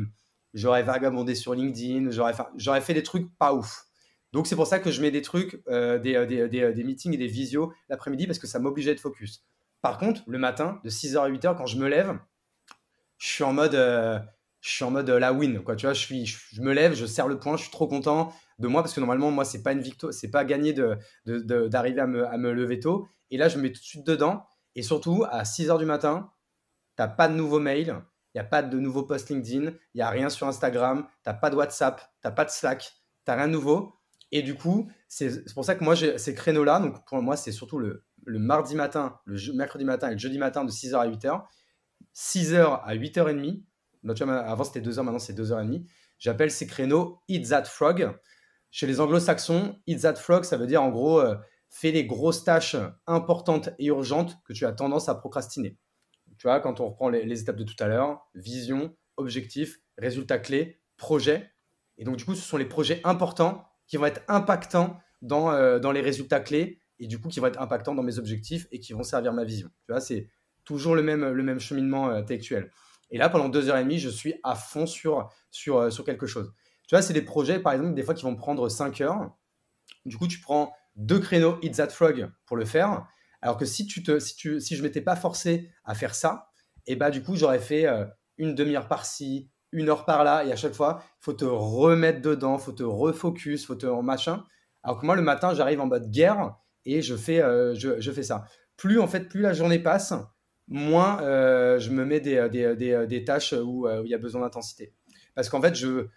[0.54, 3.86] j'aurais vagabondé sur LinkedIn, j'aurais fait des trucs pas ouf.
[4.34, 7.18] Donc c'est pour ça que je mets des trucs, des, des, des, des, meetings et
[7.18, 9.46] des visios l'après-midi parce que ça m'oblige à être focus.
[9.82, 12.20] Par contre, le matin, de 6h à 8h, quand je me lève,
[13.18, 13.74] je suis en mode,
[14.62, 15.64] je suis en mode la win.
[15.64, 15.76] Quoi.
[15.76, 18.34] Tu vois, je, suis, je, me lève, je serre le point, je suis trop content
[18.60, 21.68] de moi parce que normalement, moi, c'est pas une victoire, c'est pas gagné d'arriver de,
[21.68, 23.08] de, à, me, à me lever tôt.
[23.30, 24.46] Et là, je me mets tout de suite dedans.
[24.78, 26.32] Et surtout, à 6h du matin,
[26.96, 28.00] t'as pas de nouveaux mails,
[28.36, 31.34] il n'y a pas de nouveaux posts LinkedIn, il n'y a rien sur Instagram, t'as
[31.34, 32.94] pas de WhatsApp, t'as pas de Slack,
[33.26, 33.96] t'as rien de nouveau.
[34.32, 37.80] Et du coup, c'est pour ça que moi, ces créneaux-là, donc pour moi, c'est surtout
[37.80, 41.44] le, le, mardi matin, le mercredi matin et le jeudi matin de 6h à 8h,
[42.16, 43.64] 6h à 8h30.
[44.30, 45.88] avant, c'était 2h, maintenant, c'est 2h30.
[46.20, 48.16] J'appelle ces créneaux Eat That Frog.
[48.70, 51.36] Chez les anglo-saxons, Eat That Frog, ça veut dire en gros, euh,
[51.70, 52.76] fais les grosses tâches
[53.06, 55.78] importantes et urgentes que tu as tendance à procrastiner.
[56.38, 60.80] Tu vois, quand on reprend les, étapes de tout à l'heure, vision, objectif, résultat clé,
[60.98, 61.52] projet.
[61.98, 65.80] Et donc, du coup, ce sont les projets importants qui vont être impactants dans, euh,
[65.80, 68.80] dans les résultats clés et du coup qui vont être impactants dans mes objectifs et
[68.80, 69.70] qui vont servir ma vision.
[69.86, 70.30] Tu vois, c'est
[70.66, 72.72] toujours le même, le même cheminement euh, intellectuel.
[73.10, 76.04] Et là, pendant deux heures et demie, je suis à fond sur, sur, euh, sur
[76.04, 76.54] quelque chose.
[76.88, 79.32] Tu vois, c'est des projets, par exemple, des fois qui vont prendre cinq heures.
[80.06, 83.08] Du coup, tu prends deux créneaux Hit That Frog pour le faire.
[83.42, 86.50] Alors que si, tu te, si, tu, si je m'étais pas forcé à faire ça,
[86.86, 87.86] et eh bah, du coup, j'aurais fait
[88.38, 92.58] une demi-heure par-ci, une heure par là, et à chaque fois, faut te remettre dedans,
[92.58, 94.44] faut te refocus, faut te machin.
[94.84, 96.56] Alors que moi, le matin, j'arrive en mode guerre
[96.86, 98.46] et je fais, euh, je, fais ça.
[98.78, 100.14] Plus, en fait, plus la journée passe,
[100.68, 104.42] moins euh, je me mets des, des, des, tâches euh, où il y a besoin
[104.42, 104.94] d'intensité.
[105.36, 106.08] Parce qu'en fait, je,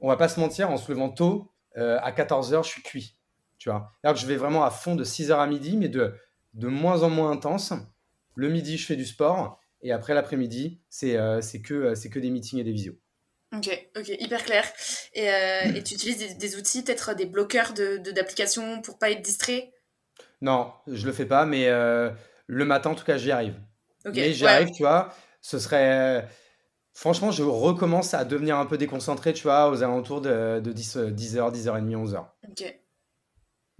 [0.00, 3.18] on va pas se mentir, en se levant tôt, à 14h, je suis cuit.
[3.62, 3.92] Tu vois.
[4.02, 6.12] Alors que je vais vraiment à fond de 6h à midi, mais de,
[6.54, 7.72] de moins en moins intense.
[8.34, 9.60] Le midi, je fais du sport.
[9.82, 11.12] Et après l'après-midi, c'est
[11.64, 12.94] que, que des meetings et des visios.
[13.56, 14.64] Ok, ok, hyper clair.
[15.14, 15.28] Et,
[15.76, 19.72] et tu utilises des, outils, peut-être des bloqueurs d'applications de, pour pas être distrait?
[20.40, 23.54] Non, je le fais pas, mais le matin, en tout cas, j'y arrive.
[24.04, 25.14] mais j'y arrive, tu vois.
[25.40, 26.28] Ce serait.
[26.94, 30.96] Franchement, je recommence à devenir un peu déconcentré, tu vois, aux alentours de, de 10,
[30.96, 32.26] 10h, 10h30, 11h.
[32.50, 32.81] Ok.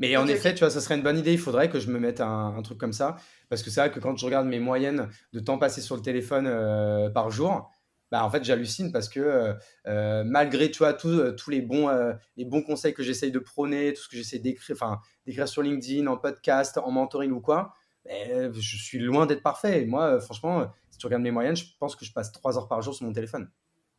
[0.02, 1.32] Mais en effet, tu vois, ça serait une bonne idée.
[1.32, 3.16] Il faudrait que je me mette un, truc comme ça.
[3.48, 6.02] Parce que c'est vrai que quand je regarde mes moyennes de temps passé sur le
[6.02, 7.70] téléphone par jour,
[8.12, 9.54] bah, en fait, j'hallucine parce que euh,
[9.86, 11.88] euh, malgré tu vois, euh, tous les, bons,
[12.36, 15.62] les bons conseils que j'essaye de prôner, tout ce que j'essaie d'écrire, enfin, d'écrire sur
[15.62, 17.72] LinkedIn, en podcast, en mentoring ou quoi,
[18.04, 19.86] ben, je suis loin d'être parfait.
[19.86, 22.82] moi, franchement, si tu regardes mes moyennes, je pense que je passe 3 heures par
[22.82, 23.50] jour sur mon téléphone.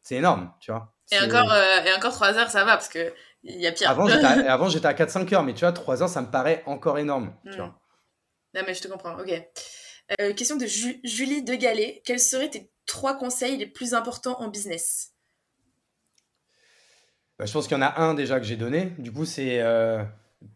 [0.03, 0.93] C'est énorme, tu vois.
[1.11, 2.89] Et encore, et encore 3 heures, ça va parce
[3.45, 3.89] qu'il y a pire.
[3.89, 6.31] Avant, j'étais à, avant, j'étais à 4-5 heures, mais tu vois, 3 heures, ça me
[6.31, 7.33] paraît encore énorme.
[7.43, 7.55] Tu hmm.
[7.55, 7.79] vois.
[8.55, 10.35] Non, mais je te comprends, ok.
[10.35, 12.01] question de Julie Degalet.
[12.05, 15.13] Quels seraient tes trois conseils les plus importants en business?
[17.39, 18.91] Bah, Je pense qu'il y en a un déjà que j'ai donné.
[18.99, 20.03] Du coup, c'est euh,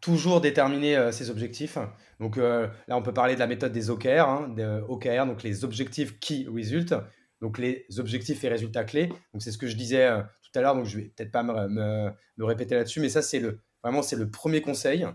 [0.02, 1.78] toujours déterminer euh, ses objectifs.
[2.20, 4.56] Donc euh, là, on peut parler de la méthode des OKR, hein,
[4.88, 6.96] OKR, donc les objectifs qui résultent,
[7.42, 9.08] donc les objectifs et résultats clés.
[9.34, 10.10] Donc c'est ce que je disais
[10.52, 13.60] tout à l'heure, donc je vais peut-être pas me, répéter là-dessus, mais ça c'est le
[13.84, 15.06] vraiment c'est le premier conseil.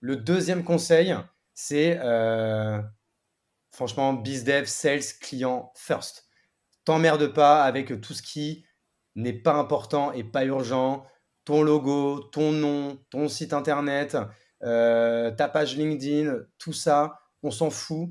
[0.00, 1.14] Le deuxième conseil,
[1.54, 1.98] c'est
[3.70, 6.28] franchement, BizDev, Sales, Client, First
[6.88, 8.64] t'emmerde pas avec tout ce qui
[9.14, 11.04] n'est pas important et pas urgent,
[11.44, 14.16] ton logo, ton nom, ton site internet,
[14.62, 18.08] euh, ta page LinkedIn, tout ça, on s'en fout.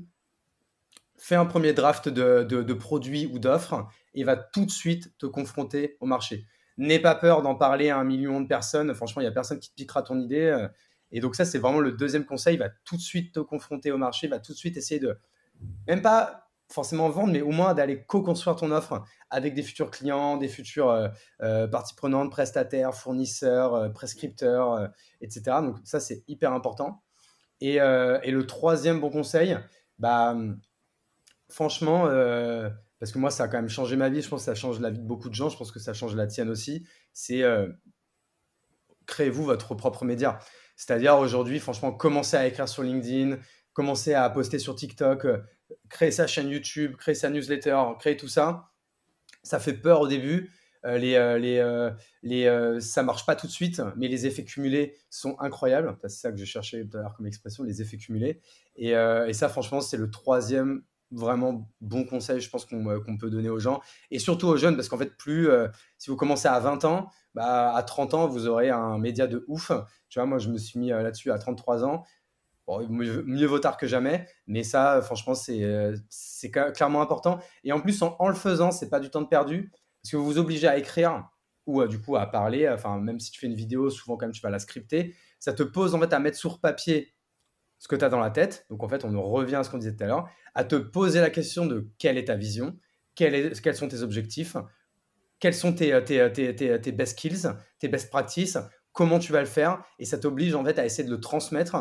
[1.16, 5.26] Fais un premier draft de, de, produits ou d'offres et va tout de suite te
[5.26, 6.46] confronter au marché.
[6.78, 8.94] N'aie pas peur d'en parler à un million de personnes.
[8.94, 10.68] Franchement, il n'y a personne qui te piquera ton idée.
[11.10, 12.56] Et donc ça, c'est vraiment le deuxième conseil.
[12.56, 15.18] Va tout de suite te confronter au marché, va tout de suite essayer de,
[15.86, 20.36] même pas forcément vendre, mais au moins d'aller co-construire ton offre avec des futurs clients,
[20.36, 21.08] des futurs euh,
[21.42, 25.42] euh, parties prenantes, prestataires, fournisseurs, euh, prescripteurs, etc.
[25.62, 27.02] Donc ça, c'est hyper important.
[27.60, 29.58] Et, et, le troisième bon conseil,
[29.98, 30.36] bah,
[31.48, 32.06] franchement,
[32.98, 34.80] parce que moi, ça a quand même changé ma vie, je pense que ça change
[34.80, 37.42] la vie de beaucoup de gens, je pense que ça change la tienne aussi, c'est
[39.06, 40.38] créez-vous votre propre média.
[40.76, 43.38] C'est-à-dire aujourd'hui, franchement, commencez à écrire sur LinkedIn,
[43.72, 45.26] commencez à poster sur TikTok,
[45.88, 48.70] créer sa chaîne YouTube, créer sa newsletter, créer tout ça,
[49.42, 50.50] ça fait peur au début.
[50.84, 51.90] Euh, les, euh, euh,
[52.22, 55.96] les, ça marche pas tout de suite, mais les effets cumulés sont incroyables.
[56.02, 58.40] C'est ça que je cherchais tout à l'heure comme expression, les effets cumulés.
[58.76, 58.92] Et
[59.32, 63.80] ça, franchement, c'est le troisième vraiment bon conseil, je pense, qu'on peut donner aux gens.
[64.10, 65.48] Et surtout aux jeunes, parce qu'en fait, plus,
[65.96, 69.44] si vous commencez à 20 ans, bah, à 30 ans, vous aurez un média de
[69.48, 69.72] ouf.
[70.08, 72.04] Tu vois, moi, je me suis mis là-dessus à 33 ans
[72.88, 75.96] mieux, vaut tard que jamais, mais ça, franchement, c'est euh,
[76.74, 77.38] clairement important.
[77.64, 79.70] Et en plus, en, le faisant, c'est pas du temps de perdu,
[80.02, 81.28] parce que vous vous obligez à écrire
[81.66, 82.68] ou du coup à parler.
[82.68, 85.14] Enfin, même si tu fais une vidéo, souvent quand même tu vas la scripter.
[85.38, 87.12] Ça te pose en fait à mettre sur papier
[87.78, 88.66] ce que tu as dans la tête.
[88.70, 91.20] Donc en fait, on revient à ce qu'on disait tout à l'heure, à te poser
[91.20, 92.76] la question de quelle est ta vision,
[93.14, 94.56] quels sont tes objectifs,
[95.40, 98.58] quels sont tes, tes, tes, tes, best skills, tes best practices,
[98.92, 99.82] comment tu vas le faire.
[99.98, 101.76] Et ça t'oblige en fait à essayer de le transmettre.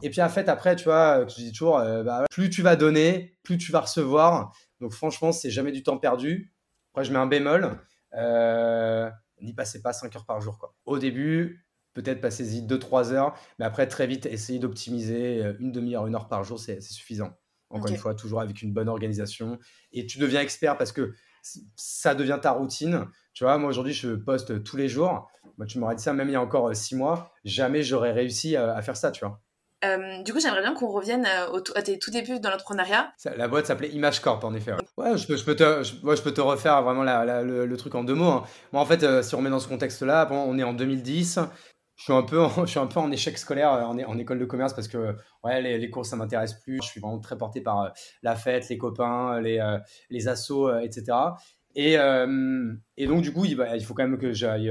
[0.00, 2.76] Et puis en fait, après, tu vois, je dis toujours, euh, bah, plus tu vas
[2.76, 4.54] donner, plus tu vas recevoir.
[4.80, 6.54] Donc franchement, c'est jamais du temps perdu.
[6.92, 7.78] Après, je mets un bémol.
[8.14, 9.10] Euh,
[9.40, 10.58] n'y passez pas 5 heures par jour.
[10.58, 10.74] Quoi.
[10.84, 11.61] Au début,
[11.94, 16.28] peut-être passez-y 2-3 heures, mais après, très vite, essayez d'optimiser euh, une demi-heure, une heure
[16.28, 17.36] par jour, c'est suffisant.
[17.70, 19.58] Encore une fois, toujours avec une bonne organisation.
[19.92, 21.14] Et tu deviens expert parce que
[21.74, 23.06] ça devient ta routine.
[23.32, 25.30] Tu vois, moi aujourd'hui, je poste tous les jours.
[25.56, 27.32] Moi, tu m'aurais dit ça même il y a encore 6 mois.
[27.44, 29.40] Jamais j'aurais réussi à, faire ça, tu vois.
[29.84, 33.12] Euh, du coup, j'aimerais bien qu'on revienne euh, à tes tout débuts dans l'entrepreneuriat.
[33.36, 34.74] La boîte s'appelait Image Corp, en effet.
[34.96, 38.04] Ouais, je, peux, je, peux te, je, je, peux te refaire vraiment le, truc en
[38.04, 38.30] deux mots.
[38.30, 38.44] Hein.
[38.72, 41.40] Moi, en fait, si on remet dans ce contexte-là, bon, on est en 2010
[42.02, 44.18] je suis un peu en, je suis un peu en échec scolaire euh, en, en
[44.18, 46.80] école de commerce parce que ouais, les, les cours ça m'intéresse plus.
[46.82, 47.88] Je suis vraiment très porté par euh,
[48.24, 49.78] la fête, les copains, les, euh,
[50.10, 51.16] les assos, etc.
[51.76, 54.70] Et, et, donc du coup, il, faut quand même que j'aille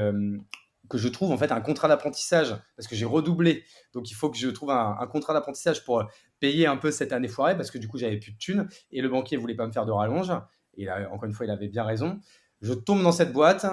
[0.88, 3.64] que je trouve en fait un contrat d'apprentissage parce que j'ai redoublé.
[3.94, 6.04] Donc il faut que je trouve un, contrat d'apprentissage pour
[6.40, 9.02] payer un peu cette année foirée parce que du coup j'avais plus de thunes et
[9.02, 10.32] le banquier voulait pas me faire de rallonge.
[10.76, 12.20] Et là, encore une fois, il avait bien raison.
[12.62, 13.66] Je tombe dans cette boîte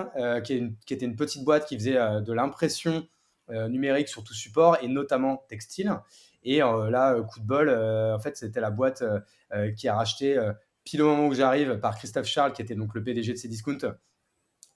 [0.44, 0.54] qui,
[0.88, 3.06] était une petite boîte qui faisait de l'impression
[3.50, 5.98] numérique sur tout support et notamment textile.
[6.44, 9.02] Et euh, là, euh, coup de bol, en fait, c'était la boîte
[9.76, 10.38] qui a racheté
[10.84, 13.94] pile au moment où j'arrive par Christophe Charles, qui était donc le PDG de Cdiscount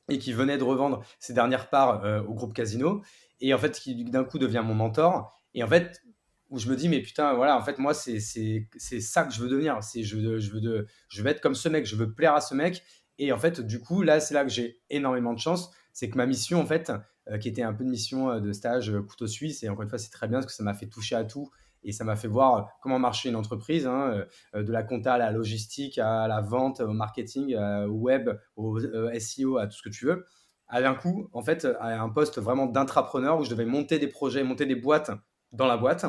[0.09, 3.03] et qui venait de revendre ses dernières parts au groupe Casino.
[3.41, 5.33] Et en fait, qui d'un coup devient mon mentor.
[5.55, 6.03] Et en fait,
[6.51, 9.49] où je me dis, mais putain, voilà, en fait, moi, c'est ça que je veux
[9.49, 9.83] devenir.
[9.83, 12.35] C'est je, veux, je, veux de, je veux être comme ce mec, je veux plaire
[12.35, 12.83] à ce mec.
[13.19, 15.71] Et en fait, du coup, là, c'est là que j'ai énormément de chance.
[15.93, 16.99] C'est que ma mission, en fait, euh,
[17.41, 19.63] qui était un peu de mission euh, de stage euh, couteau suisse.
[19.63, 21.51] Et encore une fois, c'est très bien parce que ça m'a fait toucher à tout
[21.85, 25.33] et ça m'a fait voir comment marchait une entreprise, hein, de la compta à la
[25.33, 28.79] logistique, à la vente, au marketing, au web, au
[29.19, 30.25] SEO, à tout ce que tu veux.
[30.69, 34.07] À un coup, en fait, à un poste vraiment d'intrapreneur où je devais monter des
[34.07, 35.11] projets, monter des boîtes
[35.51, 36.07] dans la boîte.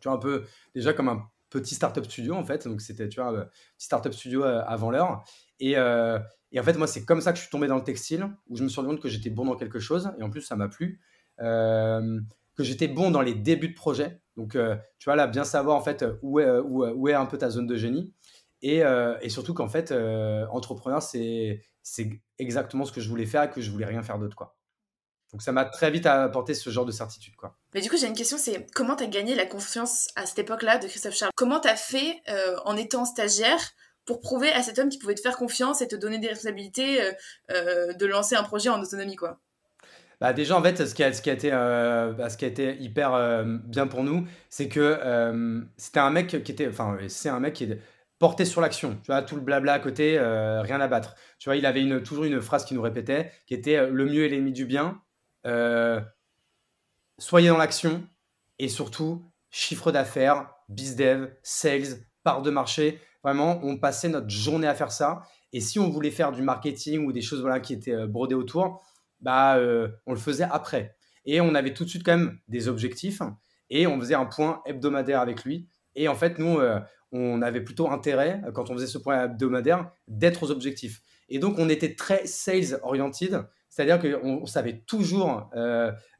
[0.00, 2.66] Tu vois, un peu déjà comme un petit startup studio en fait.
[2.66, 3.44] Donc c'était, tu vois, un
[3.76, 5.22] petit startup studio avant l'heure.
[5.60, 5.76] Et,
[6.52, 8.56] et en fait, moi, c'est comme ça que je suis tombé dans le textile, où
[8.56, 10.54] je me suis rendu compte que j'étais bon dans quelque chose, et en plus, ça
[10.54, 11.00] m'a plu.
[11.40, 12.20] Euh,
[12.54, 14.20] que j'étais bon dans les débuts de projet.
[14.36, 17.66] Donc, euh, tu vois, là, bien savoir, en fait, où est, un peu ta zone
[17.66, 18.12] de génie.
[18.60, 19.92] Et, euh, surtout qu'en fait,
[20.50, 21.62] entrepreneur, c'est
[22.38, 24.56] exactement ce que je voulais faire et que je voulais rien faire d'autre, quoi.
[25.32, 27.56] Donc, ça m'a très vite apporté ce genre de certitude, quoi.
[27.72, 30.40] Mais du coup, j'ai une question, c'est comment tu as gagné la confiance à cette
[30.40, 31.32] époque-là de Christophe Charles?
[31.34, 32.20] Comment tu as fait
[32.66, 33.72] en étant stagiaire
[34.04, 37.02] pour prouver à cet homme qu'il pouvait te faire confiance et te donner des responsabilités
[37.02, 37.12] euh,
[37.50, 39.40] euh, de lancer un projet en autonomie quoi.
[40.20, 42.44] Bah déjà en fait ce qui a, ce qui a été euh, bah, ce qui
[42.44, 44.98] a été hyper bien pour nous c'est que
[45.76, 47.78] c'était un mec qui était enfin c'est un mec qui est
[48.20, 48.96] porté sur l'action.
[49.02, 51.16] Tu vois tout le blabla à côté rien à battre.
[51.40, 54.24] Tu vois il avait une, toujours une phrase qui nous répétait qui était le mieux
[54.24, 55.02] est l'ennemi du bien.
[57.18, 58.06] Soyez dans l'action
[58.60, 64.74] et surtout chiffre d'affaires bizdev sales part de marché Vraiment, on passait notre journée à
[64.74, 65.22] faire ça.
[65.52, 68.34] Et si on voulait faire du marketing ou des choses voilà, qui étaient euh, brodées
[68.34, 68.82] autour,
[69.20, 70.96] bah, euh, on le faisait après.
[71.24, 73.22] Et on avait tout de suite quand même des objectifs
[73.70, 75.68] et on faisait un point hebdomadaire avec lui.
[75.94, 76.80] Et en fait, nous, euh,
[77.12, 81.02] on avait plutôt intérêt, quand on faisait ce point hebdomadaire, d'être aux objectifs.
[81.28, 85.50] Et donc, on était très sales oriented, c'est-à-dire qu'on savait toujours,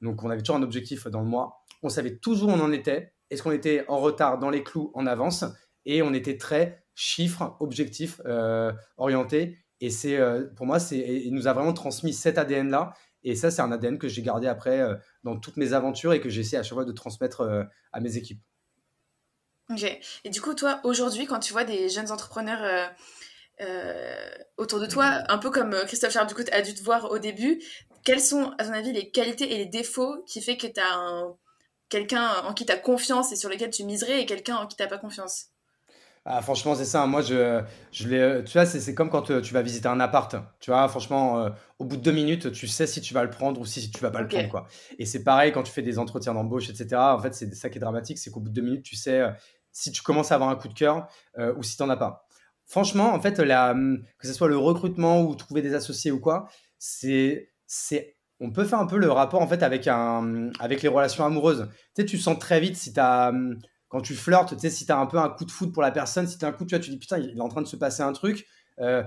[0.01, 2.73] donc on avait toujours un objectif dans le mois, on savait toujours où on en
[2.73, 5.45] était, est-ce qu'on était en retard, dans les clous, en avance,
[5.85, 9.59] et on était très chiffres, objectifs euh, orientés.
[9.81, 12.95] Et c'est euh, pour moi, c'est, il nous a vraiment transmis cet ADN-là.
[13.25, 16.21] Et ça, c'est un ADN que j'ai gardé après euh, dans toutes mes aventures et
[16.21, 18.41] que j'essaie à chaque fois de transmettre à mes équipes.
[19.71, 19.85] Ok.
[20.25, 22.91] Et du coup, toi, aujourd'hui, quand tu vois des jeunes entrepreneurs
[24.57, 27.63] autour de toi, un peu comme Christophe Charles a dû te voir au début,
[28.05, 30.95] quelles sont, à ton avis, les qualités et les défauts qui fait que tu as
[30.95, 31.37] un,
[31.89, 34.77] quelqu'un en qui tu as confiance et sur lequel tu miserais et quelqu'un en qui
[34.77, 35.53] tu n'as pas confiance?
[36.25, 37.05] Ah, franchement, c'est ça.
[37.07, 40.37] Moi, je, je l'ai, tu vois, c'est, comme quand euh, tu vas visiter un appart.
[40.61, 43.31] Tu vois, franchement, euh, au bout de deux minutes, tu sais si tu vas le
[43.31, 44.69] prendre ou si tu vas pas le prendre, quoi.
[45.01, 46.95] Et c'est pareil quand tu fais des entretiens d'embauche, etc.
[46.95, 49.21] En fait, c'est ça qui est dramatique, c'est qu'au bout de deux minutes, tu sais
[49.21, 49.31] euh,
[49.73, 51.09] si tu commences à avoir un coup de cœur
[51.57, 52.27] ou si tu n'en as pas.
[52.67, 53.75] Franchement, en fait, la,
[54.19, 56.47] que ce soit le recrutement ou trouver des associés ou quoi,
[56.79, 60.89] c'est, c'est, on peut faire un peu le rapport en fait avec un, avec les
[60.89, 61.71] relations amoureuses.
[61.97, 63.33] Tu sais, tu sens très vite si tu as
[63.93, 65.83] quand tu flirtes, tu sais, si tu as un peu un coup de foot pour
[65.83, 67.49] la personne, si tu as un coup, tu vois, tu dis putain, il est en
[67.49, 68.47] train de se passer un truc.
[68.81, 69.03] Euh,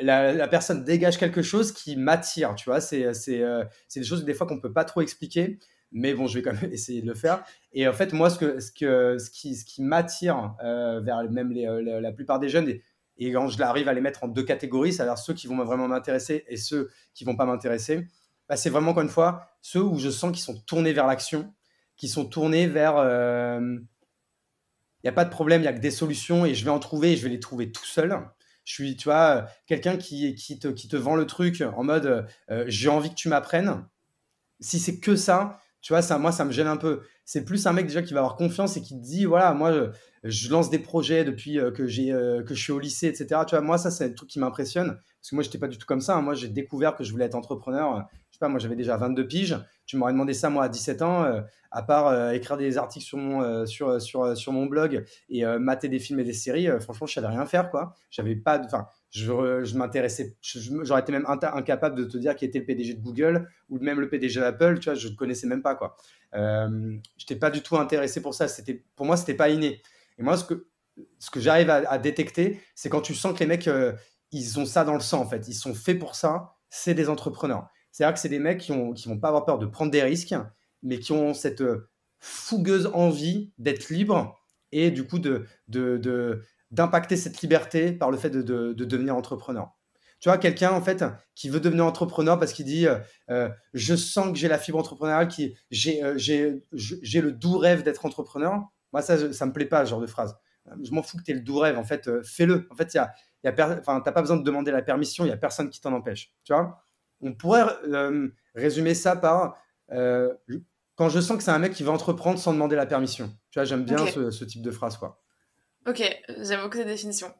[0.00, 2.80] la, personne dégage quelque chose qui m'attire, tu vois.
[2.80, 5.58] C'est euh, des choses des fois qu'on peut pas trop expliquer,
[5.92, 7.44] mais bon, je vais quand même essayer de le faire.
[7.74, 11.22] Et en fait, moi, ce, que, ce, que, ce qui, ce qui m'attire euh, vers
[11.30, 12.72] même les, euh, la, plupart des jeunes,
[13.18, 15.86] et, quand je l'arrive à les mettre en deux catégories, c'est-à-dire ceux qui vont vraiment
[15.86, 18.06] m'intéresser et ceux qui vont pas m'intéresser,
[18.48, 21.52] bah, c'est vraiment, encore une fois, ceux où je sens qu'ils sont tournés vers l'action,
[21.96, 22.96] qui sont tournés vers...
[25.02, 26.70] Il n'y a pas de problème, il n'y a que des solutions et je vais
[26.70, 28.20] en trouver et je vais les trouver tout seul
[28.68, 32.26] je suis, tu vois, quelqu'un qui, qui, te, qui te vend le truc en mode
[32.50, 33.86] euh, j'ai envie que tu m'apprennes.
[34.60, 37.00] Si c'est que ça, tu vois, ça, moi, ça me gêne un peu.
[37.24, 39.90] C'est plus un mec déjà qui va avoir confiance et qui te dit voilà, moi,
[40.22, 43.40] je, lance des projets depuis euh, que, j'ai, euh, que je suis au lycée, etc.
[43.46, 44.88] Tu vois, moi, ça, c'est le truc qui m'impressionne.
[44.88, 46.16] Parce que moi, je n'étais pas du tout comme ça.
[46.16, 46.20] Hein.
[46.20, 48.06] Moi, j'ai découvert que je voulais être entrepreneur.
[48.40, 49.56] Je moi, j'avais déjà 22 piges.
[49.86, 53.18] Tu m'aurais demandé ça, moi, à 17 ans à part euh, écrire des articles sur
[53.18, 56.68] mon, euh, sur, sur, sur mon blog et euh, mater des films et des séries,
[56.80, 57.94] franchement, je savais rien faire, quoi.
[58.10, 62.58] J'avais pas, enfin, je, je m'intéressais, j'aurais été même incapable de te dire qui était
[62.58, 65.62] le PDG de Google ou même le PDG d'Apple, tu vois, je ne connaissais même
[65.62, 65.96] pas, quoi.
[66.34, 68.46] Euh, j'étais pas du tout intéressé pour ça.
[68.96, 69.82] Pour moi, c'était pas inné.
[70.18, 70.68] Et moi, ce que,
[71.18, 73.70] ce que j'arrive à, détecter, c'est quand tu sens que les mecs,
[74.32, 75.48] ils ont ça dans le sang, en fait.
[75.48, 76.54] Ils sont faits pour ça.
[76.70, 77.68] C'est des entrepreneurs.
[77.98, 80.32] C'est-à-dire que c'est des mecs qui, qui vont pas avoir peur de prendre des risques,
[80.84, 84.38] mais qui ont cette euh, fougueuse envie d'être libre
[84.70, 85.48] et du coup de,
[86.70, 89.72] d'impacter cette liberté par le fait de, devenir entrepreneur.
[90.20, 93.96] Tu vois, quelqu'un en fait qui veut devenir entrepreneur parce qu'il dit euh, euh, Je
[93.96, 95.28] sens que j'ai la fibre entrepreneuriale,
[95.72, 98.62] j'ai, le doux rêve d'être entrepreneur.
[98.92, 100.36] Moi, ça, ça me plaît pas, ce genre de phrase.
[100.84, 101.76] Je m'en fous que tu aies le doux rêve.
[101.76, 102.68] En fait, fais-le.
[102.70, 102.98] En fait, tu
[103.42, 106.32] n'as pas besoin de demander la permission, il n'y a personne qui t'en empêche.
[106.44, 106.84] Tu vois?
[107.20, 107.64] On pourrait
[108.54, 109.58] résumer ça par
[109.92, 110.32] euh,
[110.96, 113.32] quand je sens que c'est un mec qui va entreprendre sans demander la permission.
[113.50, 115.22] Tu vois, j'aime bien ce, type de phrase, quoi.
[115.86, 116.02] Ok,
[116.40, 117.32] j'aime beaucoup cette définition.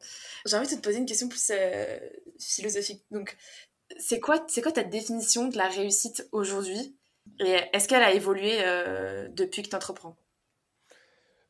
[0.45, 1.99] J'ai envie de te poser une question plus euh,
[2.39, 3.03] philosophique.
[3.11, 3.37] Donc,
[3.99, 6.97] c'est quoi, c'est quoi ta définition de la réussite aujourd'hui?
[7.39, 10.17] Et est-ce qu'elle a évolué euh, depuis que tu entreprends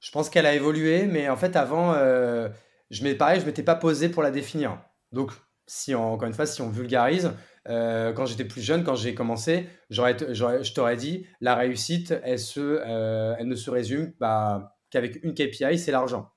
[0.02, 4.10] Je pense qu'elle a évolué, mais en fait, avant, je pareil, je m'étais pas posé
[4.10, 4.82] pour la définir.
[5.12, 5.32] Donc,
[5.70, 7.32] si encore une fois, si on vulgarise,
[7.68, 13.44] euh, quand j'étais plus jeune, quand j'ai commencé, je t'aurais dit, la réussite, elle, euh,
[13.44, 16.32] ne se résume bah, qu'avec une KPI, c'est l'argent.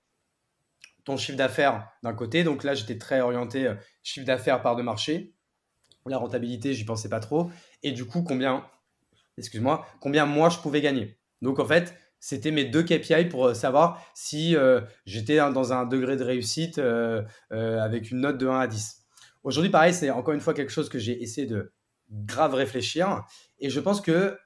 [1.05, 4.83] Ton chiffre d'affaires d'un côté, donc là j'étais très orienté euh, chiffre d'affaires par de
[4.83, 5.35] marché.
[6.05, 7.51] La rentabilité, j'y pensais pas trop.
[7.83, 8.67] Et du coup, combien,
[9.39, 11.19] excuse-moi, combien moi je pouvais gagner.
[11.41, 14.57] Donc en fait, c'était mes deux KPI pour savoir si
[15.07, 16.81] j'étais dans un degré de réussite
[17.51, 19.02] avec une note de 1 à 10.
[19.45, 21.73] Aujourd'hui, pareil, c'est encore une fois quelque chose que j'ai essayé de
[22.11, 23.25] grave réfléchir.
[23.59, 24.37] Et je pense qu'il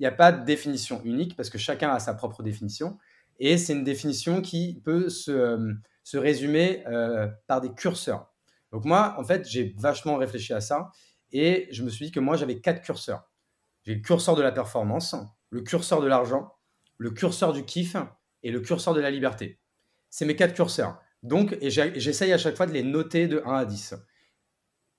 [0.00, 2.98] n'y a pas de définition unique parce que chacun a sa propre définition.
[3.38, 8.32] Et c'est une définition qui peut se, euh, se résumer euh, par des curseurs.
[8.72, 10.90] Donc moi, en fait, j'ai vachement réfléchi à ça
[11.32, 13.30] et je me suis dit que moi, j'avais quatre curseurs.
[13.84, 15.14] J'ai le curseur de la performance,
[15.50, 16.52] le curseur de l'argent,
[16.98, 17.96] le curseur du kiff
[18.42, 19.60] et le curseur de la liberté.
[20.10, 20.98] C'est mes quatre curseurs.
[21.22, 23.94] Donc, et j'essaye à chaque fois de les noter de 1 à 10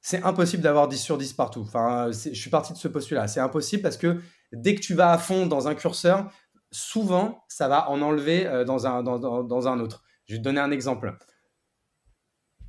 [0.06, 1.62] c'est impossible d'avoir 10 sur 10 partout.
[1.62, 3.28] Enfin, je suis parti de ce postulat.
[3.28, 4.22] C'est impossible parce que
[4.54, 6.30] dès que tu vas à fond dans un curseur,
[6.70, 10.04] souvent, ça va en enlever euh, dans un, dans, un autre.
[10.28, 11.18] Je vais te donner un exemple.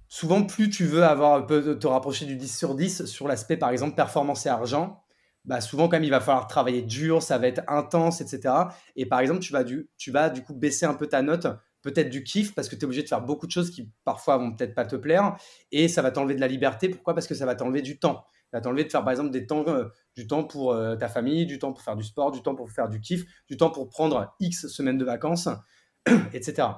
[0.09, 3.97] Souvent, plus tu veux avoir, te rapprocher du 10 sur 10 sur l'aspect, par exemple,
[3.97, 5.05] performance et argent,
[5.45, 8.55] bah souvent, quand même, il va falloir travailler dur, ça va être intense, etc.
[8.97, 11.49] Et par exemple, tu vas, du, tu vas du coup baisser un peu ta note
[11.87, 14.39] peut-être du kiff parce que tu es obligé de faire beaucoup de choses qui parfois
[14.39, 15.37] vont peut-être pas te plaire
[15.71, 16.89] et ça va t'enlever de la liberté.
[16.89, 17.15] Pourquoi?
[17.15, 18.25] Parce que ça va t'enlever du temps.
[18.51, 21.61] Ça va t'enlever de faire par exemple euh, du temps pour euh, ta famille, du
[21.61, 24.35] temps pour faire du sport, du temps pour faire du kiff, du temps pour prendre
[24.41, 25.49] X semaines de vacances,
[26.33, 26.69] etc.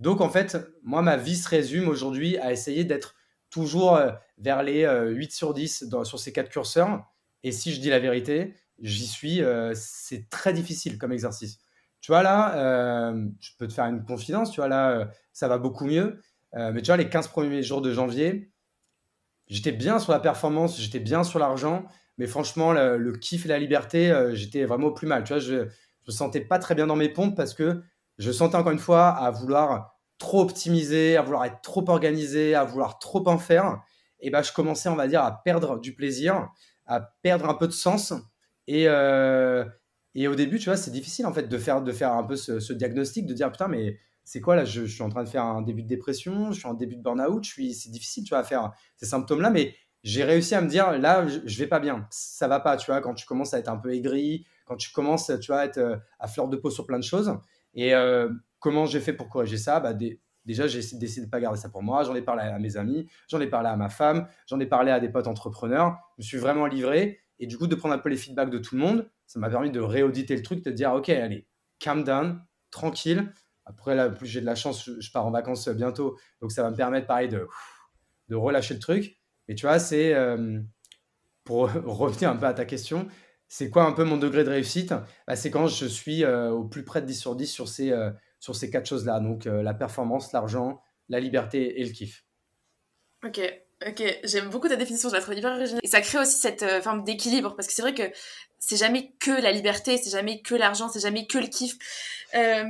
[0.00, 3.14] Donc en fait, moi, ma vie se résume aujourd'hui à essayer d'être
[3.50, 7.04] toujours euh, vers les 8 sur 10 sur ces quatre curseurs.
[7.44, 9.40] Et si je dis la vérité, j'y suis,
[9.74, 11.60] c'est très difficile comme exercice.
[12.06, 15.48] Tu vois, là, euh, je peux te faire une confidence, tu vois, là, euh, ça
[15.48, 16.20] va beaucoup mieux.
[16.54, 18.52] Euh, mais tu vois, les 15 premiers jours de janvier,
[19.48, 21.84] j'étais bien sur la performance, j'étais bien sur l'argent,
[22.16, 25.24] mais franchement, le, kiff et la liberté, j'étais vraiment plus mal.
[25.24, 25.64] Tu vois, je ne
[26.06, 27.82] me sentais pas très bien dans mes pompes parce que
[28.18, 32.62] je sentais encore une fois à vouloir trop optimiser, à vouloir être trop organisé, à
[32.62, 33.82] vouloir trop en faire.
[34.20, 36.50] Et ben, je commençais, on va dire, à perdre du plaisir,
[36.86, 38.12] à perdre un peu de sens.
[38.68, 38.86] Et,
[40.16, 42.36] et au début, tu vois, c'est difficile en fait de faire, de faire un peu
[42.36, 45.44] ce, diagnostic, de dire putain, mais c'est quoi là je, suis en train de faire
[45.44, 48.44] un début de dépression, je suis en début de burn-out, c'est difficile, tu vois, à
[48.44, 52.06] faire ces symptômes-là, mais j'ai réussi à me dire là, je, je, vais pas bien,
[52.10, 54.92] ça va pas, tu vois, quand tu commences à être un peu aigri, quand tu
[54.92, 57.32] commences, tu vois, à être euh, à fleur de peau sur plein de choses.
[57.74, 59.80] Et euh, comment j'ai fait pour corriger ça?
[59.80, 62.02] Bah, déjà, j'ai décidé de ne pas garder ça pour moi.
[62.02, 64.90] J'en ai parlé à mes amis, j'en ai parlé à ma femme, j'en ai parlé
[64.90, 65.96] à des potes entrepreneurs.
[66.18, 67.20] Je me suis vraiment livré.
[67.38, 69.50] Et du coup, de prendre un peu les feedbacks de tout le monde, ça m'a
[69.50, 71.46] permis de réauditer le truc, de dire, OK, allez,
[71.78, 73.32] calm down, tranquille.
[73.64, 76.16] Après, là, plus j'ai de la chance, je pars en vacances bientôt.
[76.40, 77.46] Donc, ça va me permettre, pareil, de,
[78.28, 79.20] de relâcher le truc.
[79.48, 80.60] Mais tu vois, c'est, euh,
[81.44, 83.08] pour revenir un peu à ta question,
[83.48, 84.94] c'est quoi un peu mon degré de réussite?
[85.26, 87.92] Bah, C'est quand je suis euh, au plus près de 10 sur 10 sur ces,
[87.92, 88.10] euh,
[88.40, 89.20] sur ces quatre choses-là.
[89.20, 92.24] Donc la performance, l'argent, la liberté et le kiff.
[93.24, 93.40] Ok,
[93.86, 94.20] ok.
[94.24, 95.80] J'aime beaucoup ta définition, je la trouve hyper originale.
[95.82, 98.10] Et ça crée aussi cette forme d'équilibre, parce que c'est vrai que
[98.58, 101.76] c'est jamais que la liberté, c'est jamais que l'argent, c'est jamais que le kiff.
[102.34, 102.64] Euh,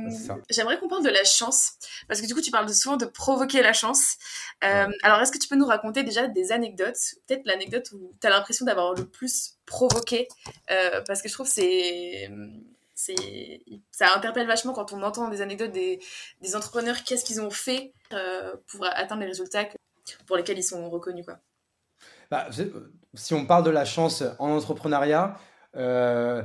[0.49, 1.73] j'aimerais qu'on parle de la chance,
[2.07, 4.17] parce que du coup, tu parles souvent de provoquer la chance.
[4.63, 8.27] Euh, alors, est-ce que tu peux nous raconter déjà des anecdotes Peut-être l'anecdote où tu
[8.27, 10.27] as l'impression d'avoir le plus provoqué,
[10.71, 12.29] euh, parce que je trouve c'est
[12.93, 15.99] c'est ça interpelle vachement quand on entend des anecdotes des,
[16.41, 17.93] des entrepreneurs, qu'est-ce qu'ils ont fait
[18.67, 19.65] pour atteindre les résultats
[20.25, 21.25] pour lesquels ils sont reconnus.
[21.25, 21.39] Quoi.
[22.29, 22.47] Bah,
[23.13, 25.37] si on parle de la chance en entrepreneuriat,
[25.75, 26.43] euh,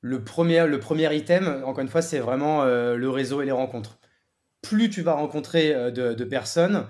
[0.00, 3.52] le, premier, le premier item, encore une fois, c'est vraiment euh, le réseau et les
[3.52, 3.98] rencontres.
[4.62, 6.86] Plus tu vas rencontrer euh, de, personnes,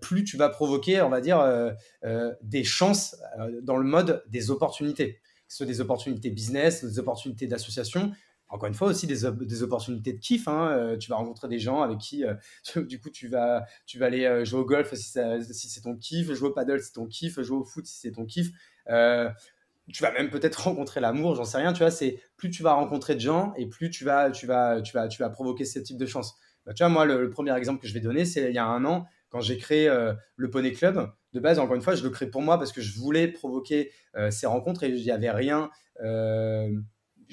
[0.00, 1.44] plus tu vas provoquer, on va dire,
[2.42, 3.16] des chances
[3.62, 5.14] dans le mode des opportunités.
[5.14, 8.12] Que ce soit des opportunités business, des opportunités d'association,
[8.54, 9.24] encore une fois aussi des,
[9.62, 10.48] opportunités de kiff.
[10.48, 10.96] Hein.
[11.00, 12.24] tu vas rencontrer des gens avec qui,
[12.76, 16.48] du coup, tu vas, tu vas aller jouer au golf si, c'est ton kiff, jouer
[16.48, 18.50] au paddle si c'est ton kiff, jouer au foot si c'est ton kiff
[19.92, 22.72] tu vas même peut-être rencontrer l'amour, j'en sais rien, tu vois, c'est plus tu vas
[22.72, 25.78] rencontrer de gens et plus tu vas, tu vas, tu vas, tu vas provoquer ce
[25.78, 26.36] type de chance.
[26.66, 28.66] Bah, tu vois, moi, le, premier exemple que je vais donner, c'est il y a
[28.66, 31.10] un an, quand j'ai créé euh, le Poney Club.
[31.32, 33.90] De base, encore une fois, je le crée pour moi parce que je voulais provoquer
[34.14, 35.68] euh, ces rencontres et il n'y avait rien.
[36.02, 36.70] Euh,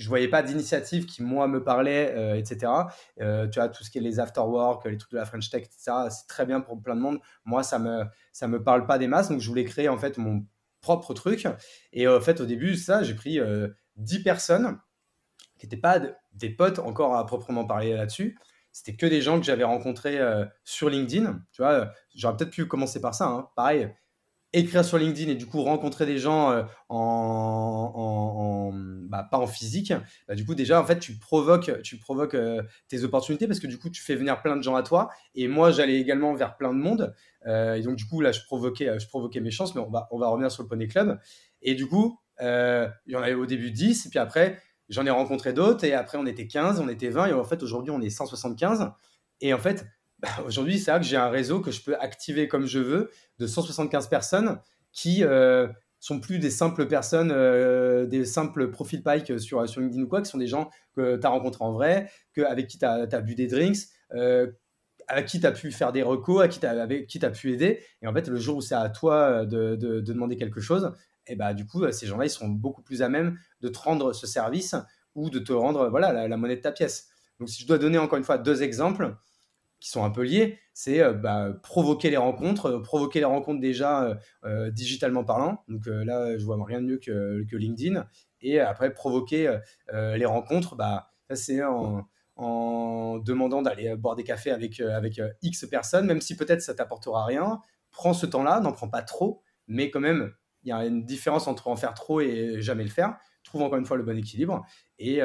[0.01, 2.71] je voyais pas d'initiative qui moi me parlait, euh, etc.
[3.17, 5.61] tu vois tout ce qui est les after work, les trucs de la French Tech,
[5.61, 5.91] etc.
[6.09, 7.19] C'est très bien pour plein de monde.
[7.45, 10.17] Moi, ça me ça me parle pas des masses, donc je voulais créer en fait
[10.17, 10.45] mon
[10.81, 11.47] propre truc.
[11.93, 13.39] Et en fait, au début, ça, j'ai pris
[13.95, 14.79] 10 euh, personnes
[15.59, 15.99] qui n'étaient pas
[16.33, 18.39] des potes encore à proprement parler là-dessus.
[18.71, 21.39] C'était que des gens que j'avais rencontrés euh, sur LinkedIn.
[21.51, 23.27] Tu vois, j'aurais peut-être pu commencer par ça.
[23.27, 23.49] Hein.
[23.55, 23.93] Pareil,
[24.53, 28.71] écrire sur LinkedIn et du coup rencontrer des gens euh, en,
[29.03, 29.93] bah, pas en physique,
[30.27, 33.67] bah, du coup déjà en fait tu provoques, tu provoques euh, tes opportunités parce que
[33.67, 35.09] du coup tu fais venir plein de gens à toi.
[35.35, 37.13] Et moi j'allais également vers plein de monde.
[37.47, 40.07] Euh, et donc du coup là je provoquais, je provoquais mes chances mais on va,
[40.11, 41.19] on va revenir sur le Poney Club.
[41.61, 45.11] Et du coup il y en avait au début 10 et puis après j'en ai
[45.11, 48.01] rencontré d'autres et après on était 15, on était 20 et en fait aujourd'hui on
[48.01, 48.89] est 175
[49.41, 49.85] et en fait
[50.45, 53.47] aujourd'hui, c'est vrai que j'ai un réseau que je peux activer comme je veux de
[53.47, 54.59] 175 personnes
[54.91, 55.67] qui euh,
[55.99, 60.21] sont plus des simples personnes, euh, des simples profils Pike sur, sur LinkedIn ou quoi,
[60.21, 63.21] qui sont des gens que tu as rencontrés en vrai, que, avec qui tu as,
[63.21, 63.77] bu des drinks,
[64.13, 64.51] euh,
[65.07, 67.83] à qui tu as pu faire des recos, à qui tu tu as pu aider.
[68.01, 70.93] Et en fait, le jour où c'est à toi de, de, demander quelque chose,
[71.27, 73.77] et eh bah, du coup, ces gens-là, ils sont beaucoup plus à même de te
[73.77, 74.75] rendre ce service
[75.13, 77.09] ou de te rendre voilà, la monnaie de ta pièce.
[77.39, 79.15] Donc, si je dois donner encore une fois deux exemples,
[79.81, 83.59] qui sont un peu liés, c'est euh, bah, provoquer les rencontres, euh, provoquer les rencontres
[83.59, 84.15] déjà
[84.45, 85.63] euh, digitalement parlant.
[85.67, 88.07] Donc là, je vois rien de mieux que, LinkedIn.
[88.41, 89.59] Et après, provoquer
[89.91, 96.05] les rencontres, bah, c'est en, en, demandant d'aller boire des cafés avec, avec X personnes,
[96.05, 97.59] même si peut-être ça t'apportera rien.
[97.91, 101.47] Prends ce temps-là, n'en prends pas trop, mais quand même, il y a une différence
[101.47, 103.17] entre en faire trop et jamais le faire.
[103.43, 104.65] Trouve encore une fois le bon équilibre.
[104.97, 105.21] Et,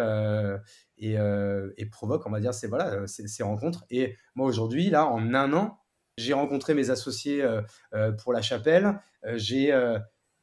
[1.03, 3.84] euh, et, provoque, on va dire, ces, voilà, euh, ces, rencontres.
[3.90, 5.78] Et moi, aujourd'hui, là, en un an,
[6.16, 8.99] j'ai rencontré mes associés euh, pour la chapelle.
[9.34, 9.72] j'ai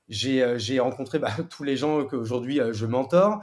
[0.09, 3.41] j'ai rencontré bah, tous les gens qu'aujourd'hui je mentor.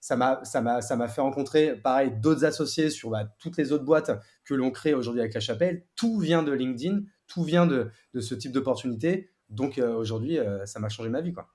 [0.00, 4.12] ça m'a fait rencontrer pareil d'autres associés sur bah, toutes les autres boîtes
[4.44, 5.84] que l'on crée aujourd'hui avec la chapelle.
[5.96, 9.30] Tout vient de LinkedIn, tout vient de, de ce type d'opportunité.
[9.50, 11.34] Donc aujourd'hui, ça m'a changé ma vie.
[11.34, 11.48] Quoi.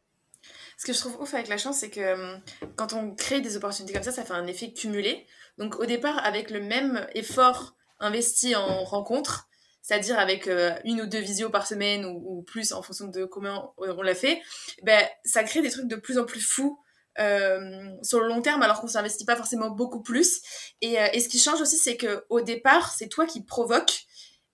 [0.77, 2.41] Ce que je trouve ouf avec la chance, c'est que hum,
[2.75, 5.25] quand on crée des opportunités comme ça, ça fait un effet cumulé.
[5.57, 9.47] Donc au départ, avec le même effort investi en rencontre,
[9.81, 13.73] c'est-à-dire avec euh, une ou deux visios par semaine ou, plus en fonction de comment
[13.77, 14.41] on l'a fait,
[14.81, 16.79] ben, ça crée des trucs de plus en plus fous
[17.19, 20.41] euh, sur le long terme alors qu'on s'investit pas forcément beaucoup plus.
[20.81, 24.05] Et, euh, et ce qui change aussi, c'est que au départ, c'est toi qui provoques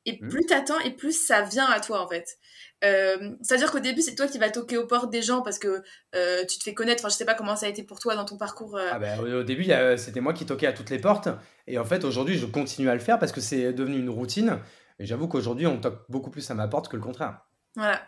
[0.05, 0.28] et mmh.
[0.30, 2.39] plus t'attends et plus ça vient à toi en fait.
[2.84, 5.84] Euh, c'est-à-dire qu'au début, c'est toi qui vas toquer aux portes des gens parce que
[6.15, 7.01] euh, tu te fais connaître.
[7.01, 8.77] Enfin, je sais pas comment ça a été pour toi dans ton parcours.
[8.77, 8.89] Euh.
[8.91, 9.67] Ah ben, au début,
[9.97, 11.30] c'était moi qui toquais à toutes les portes.
[11.67, 14.59] Et en fait, aujourd'hui, je continue à le faire parce que c'est devenu une routine.
[14.99, 17.39] Et j'avoue qu'aujourd'hui, on toque beaucoup plus à ma porte que le contraire.
[17.75, 18.01] Voilà.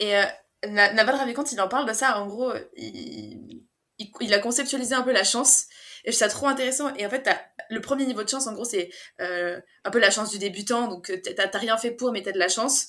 [0.00, 0.14] Et
[0.66, 2.18] Naval Ravikant, il en parle de ça.
[2.18, 3.62] En gros, il,
[4.20, 5.66] il, a conceptualisé un peu la chance.
[6.04, 6.94] Et je trouve ça trop intéressant.
[6.96, 7.28] Et en fait,
[7.70, 10.88] le premier niveau de chance, en gros, c'est un peu la chance du débutant.
[10.88, 12.88] Donc, t'as rien fait pour, mais t'as de la chance.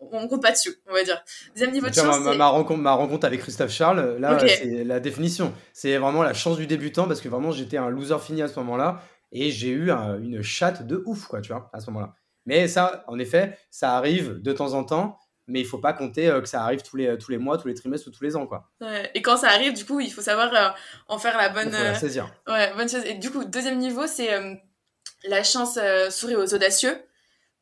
[0.00, 1.22] On compte pas dessus, on va dire.
[1.54, 2.20] Deuxième niveau de chance.
[2.20, 5.52] Ma, ma, rencontre, ma rencontre avec Christophe Charles, là, c'est la définition.
[5.72, 8.58] C'est vraiment la chance du débutant parce que vraiment, j'étais un loser fini à ce
[8.60, 9.02] moment-là
[9.32, 12.14] et j'ai eu une chatte de ouf, quoi, tu vois, à ce moment-là.
[12.46, 15.18] Mais ça, en effet, ça arrive de temps en temps
[15.50, 17.68] mais il faut pas compter euh, que ça arrive tous les, tous les mois, tous
[17.68, 18.46] les trimestres ou tous les ans.
[18.46, 18.70] Quoi.
[19.14, 20.68] et quand ça arrive, du coup, il faut savoir euh,
[21.08, 22.32] en faire la bonne, la saisir.
[22.48, 23.04] Euh, ouais, bonne chose.
[23.04, 24.30] Et du coup, deuxième niveau, c'est
[25.24, 25.78] la chance
[26.10, 26.96] sourit aux audacieux.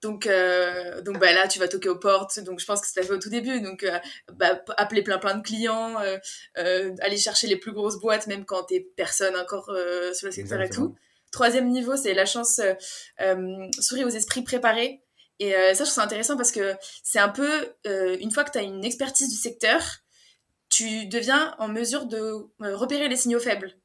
[0.01, 0.29] Donc,
[1.05, 2.41] donc bah, là, tu vas toquer aux portes.
[2.41, 3.61] Donc, je pense que c'est fait au tout début.
[3.61, 3.87] Donc,
[4.33, 5.97] bah, appeler plein plein de clients,
[6.55, 9.75] aller chercher les plus grosses boîtes, même quand t'es personne encore
[10.13, 10.95] sur le secteur et tout.
[11.31, 12.61] Troisième niveau, c'est la chance
[13.81, 15.03] sourit aux esprits préparés.
[15.39, 18.45] Et euh, ça, je trouve ça intéressant parce que c'est un peu, euh, une fois
[18.45, 19.83] que tu as une expertise du secteur,
[20.69, 23.77] tu deviens en mesure de euh, repérer les signaux faibles.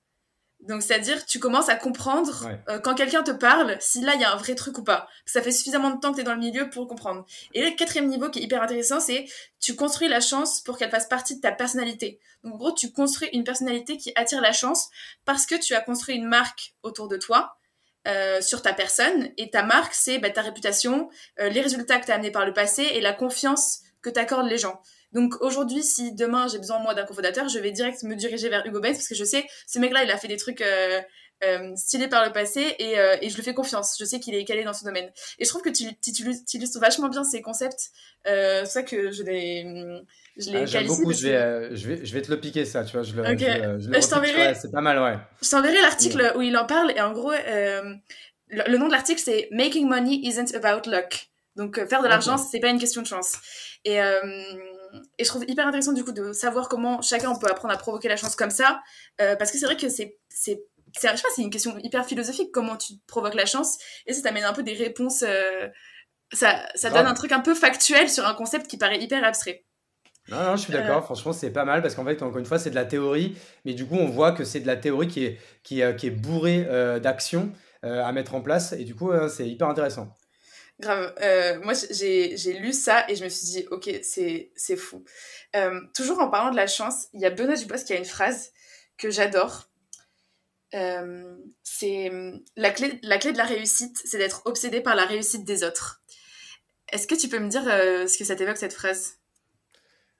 [0.67, 2.49] Donc, c'est-à-dire, tu commences à comprendre
[2.83, 5.07] quand quelqu'un te parle, si là, il y a un vrai truc ou pas.
[5.25, 7.25] Ça fait suffisamment de temps que tu es dans le milieu pour comprendre.
[7.53, 9.25] Et le quatrième niveau qui est hyper intéressant, c'est
[9.59, 12.19] tu construis la chance pour qu'elle fasse partie de ta personnalité.
[12.43, 14.89] Donc, en gros, tu construis une personnalité qui attire la chance
[15.25, 17.57] parce que tu as construit une marque autour de toi
[18.05, 21.09] euh, sur ta personne et ta marque, c'est bah, ta réputation,
[21.39, 24.47] euh, les résultats que tu as amenés par le passé et la confiance que t'accordes
[24.47, 24.81] les gens.
[25.13, 28.65] Donc aujourd'hui, si demain j'ai besoin moi d'un cofondateur, je vais direct me diriger vers
[28.65, 31.01] Hugo Benz parce que je sais, ce mec-là, il a fait des trucs euh,
[31.43, 33.95] euh stylés par le passé et, et, je lui fais confiance.
[33.99, 35.11] Je sais qu'il est calé dans ce domaine.
[35.39, 37.91] Et je trouve que tu, tu, tu illustres vachement bien ces concepts.
[38.25, 40.03] c'est ça que je l'ai
[40.37, 42.83] je l'ai ah, beaucoup, je vais, euh, je, vais, je vais te le piquer ça,
[42.83, 43.03] tu vois.
[43.03, 44.55] Je le, je, t'enverrai.
[44.55, 45.19] c'est pas mal, ouais.
[45.41, 47.93] Je t'enverrai l'article où il en parle et en gros, euh,
[48.49, 51.29] le, nom de l'article c'est Making money isn't about luck.
[51.55, 53.33] Donc euh, faire de l'argent, c'est pas une question de chance.
[53.85, 53.99] Et,
[55.17, 58.07] et je trouve hyper intéressant du coup de savoir comment chacun peut apprendre à provoquer
[58.07, 58.81] la chance comme ça,
[59.17, 60.63] parce que c'est vrai que c'est c'est
[60.95, 64.21] je sais pas, c'est une question hyper philosophique comment tu provoques la chance et ça
[64.21, 65.23] t'amène un peu des réponses.
[66.31, 69.65] ça, ça donne un truc un peu factuel sur un concept qui paraît hyper abstrait.
[70.29, 70.99] Non, non, je suis d'accord.
[70.99, 71.01] Euh.
[71.01, 73.35] Franchement, c'est pas mal parce qu'en fait, encore une fois, c'est de la théorie,
[73.65, 76.07] mais du coup, on voit que c'est de la théorie qui est, qui est, qui
[76.07, 77.51] est bourrée euh, d'actions
[77.83, 80.15] euh, à mettre en place, et du coup, c'est hyper intéressant.
[80.79, 81.13] Grave.
[81.63, 85.03] moi, j'ai lu ça et je me suis dit, ok, c'est fou.
[85.93, 88.51] toujours en parlant de la chance, il y a Benoît Dubois qui a une phrase
[88.97, 89.69] que j'adore.
[90.71, 92.11] c'est
[92.55, 96.01] la clé, la clé de la réussite, c'est d'être obsédé par la réussite des autres.
[96.91, 99.17] Est-ce que tu peux me dire ce que ça t'évoque cette phrase?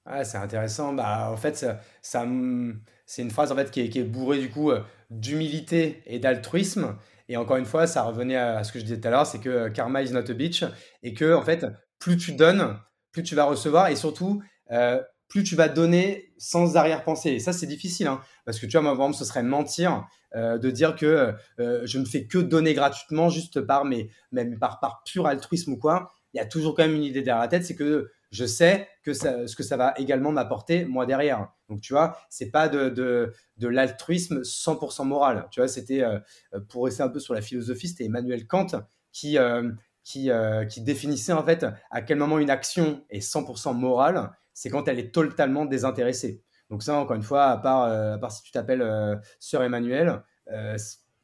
[0.06, 0.94] Ah, c'est intéressant.
[0.94, 4.50] Bah, en fait, ça, c'est une phrase en fait qui est, qui est bourrée du
[4.50, 6.98] coup euh, d'humilité et d'altruisme.
[7.34, 9.40] Et encore une fois, ça revenait à ce que je disais tout à l'heure, c'est
[9.40, 10.64] que euh, karma is not a bitch
[11.02, 11.66] et que en fait,
[11.98, 12.78] plus tu donnes,
[13.12, 17.32] plus tu vas recevoir et surtout euh, plus tu vas donner sans arrière-pensée.
[17.32, 20.06] Et ça, c'est difficile, hein, parce que tu vois, moi, vraiment, ce serait mentir
[20.36, 25.04] de dire que je ne fais que donner gratuitement juste par, mes, même par, par
[25.04, 26.12] pur altruisme ou quoi.
[26.34, 28.90] Il y a toujours quand même une idée derrière la tête, c'est que je sais
[29.04, 31.54] que ce que ça va également m'apporter moi derrière.
[31.70, 33.32] Donc tu vois, c'est pas de,
[33.62, 35.48] l'altruisme 100% moral.
[35.52, 36.20] Tu vois, c'était euh,
[36.68, 38.68] pour rester un peu sur la philosophie, c'était Emmanuel Kant
[39.12, 39.70] qui euh,
[40.18, 44.98] euh, définissait en fait à quel moment une action est 100% morale, c'est quand elle
[44.98, 46.44] est totalement désintéressée.
[46.72, 50.24] Donc ça, encore une fois, à part, si tu t'appelles Sœur Emmanuel,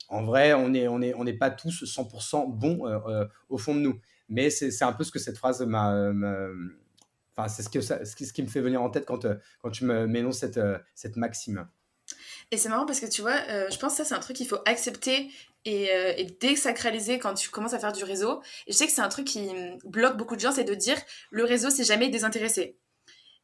[0.09, 2.81] en vrai, on n'est pas tous 100% bons
[3.49, 3.99] au fond de nous.
[4.27, 6.11] Mais c'est un peu ce que cette phrase m'a
[7.47, 7.69] c'est ce,
[8.33, 9.35] qui me fait venir en tête quand, euh,
[9.71, 11.67] tu m'énonces cette, euh, cette maxime.
[12.51, 14.35] Et c'est marrant parce que tu vois, euh, je pense que ça, c'est un truc
[14.35, 15.29] qu'il faut accepter
[15.65, 18.41] et, désacraliser quand tu commences à faire du réseau.
[18.65, 19.51] Et je sais que c'est un truc qui
[19.83, 20.97] bloque beaucoup de gens, c'est de dire
[21.29, 22.77] le réseau, c'est jamais désintéressé.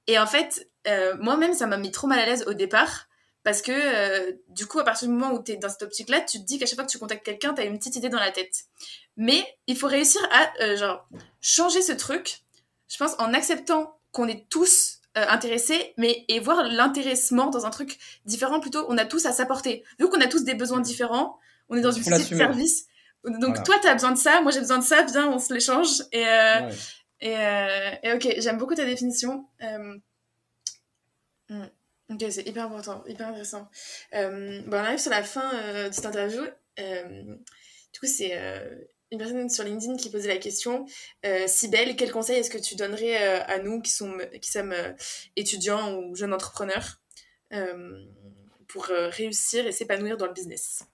[0.08, 0.72] Et en fait,
[1.20, 3.08] moi-même, ça m'a mis trop mal à l'aise au départ.
[3.44, 6.40] Parce que du coup, à partir du moment où tu es dans cette optique-là, tu
[6.40, 8.20] te dis qu'à chaque fois que tu contactes quelqu'un, tu as une petite idée dans
[8.20, 8.64] la tête.
[9.18, 11.08] Mais il faut réussir à genre,
[11.42, 12.45] changer ce truc
[12.88, 17.70] je pense, en acceptant qu'on est tous euh, intéressés, mais et voir l'intéressement dans un
[17.70, 19.84] truc différent plutôt, on a tous à s'apporter.
[19.98, 22.88] Vu qu'on a tous des besoins différents, on est dans une société de service.
[23.24, 25.54] Donc toi, tu as besoin de ça, moi j'ai besoin de ça, viens, on se
[25.54, 26.02] l'échange.
[26.12, 26.70] Et, euh,
[27.22, 29.48] et, euh, et, ok, j'aime beaucoup ta définition.
[31.48, 31.64] Hmm,
[32.10, 33.70] ok, c'est hyper important, hyper intéressant.
[34.12, 35.50] bon, on arrive sur la fin
[35.88, 36.44] de cette interview.
[36.78, 38.38] du coup, c'est
[39.16, 40.86] une personne sur LinkedIn qui posait la question
[41.26, 41.46] euh,
[41.98, 44.22] quel conseil est-ce que tu donnerais euh, à nous qui, sommes
[44.72, 44.92] euh,
[45.36, 47.00] étudiants ou jeunes entrepreneurs
[47.54, 48.04] euh,
[48.68, 50.86] pour réussir et s'épanouir dans le business?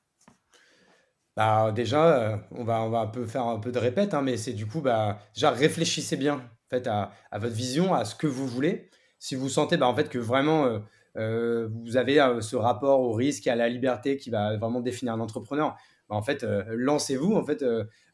[1.35, 4.37] Bah, Déjà, on, va, on va un peu faire un peu de répète, hein, mais
[4.37, 8.13] c'est du coup, bah, déjà réfléchissez bien en fait, à, à, votre vision, à ce
[8.13, 8.89] que vous voulez.
[9.17, 10.81] Si vous sentez bah, en fait, que vraiment
[11.15, 15.19] vous avez ce rapport au risque et à la liberté qui va vraiment définir un
[15.19, 15.75] entrepreneur,
[16.11, 17.33] bah, en fait, lancez-vous.
[17.33, 17.65] En fait,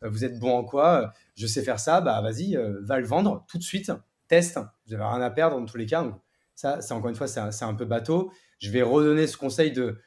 [0.02, 2.00] vous êtes bon en quoi Je sais faire ça.
[2.00, 3.92] Bah, vas-y, va le vendre tout de suite.
[4.28, 4.60] Teste.
[4.86, 6.06] Vous n'avez rien à perdre dans tous les cas.
[6.56, 8.32] Ça, c'est encore une fois, c'est un, peu bateau.
[8.60, 10.00] Je vais redonner ce conseil de,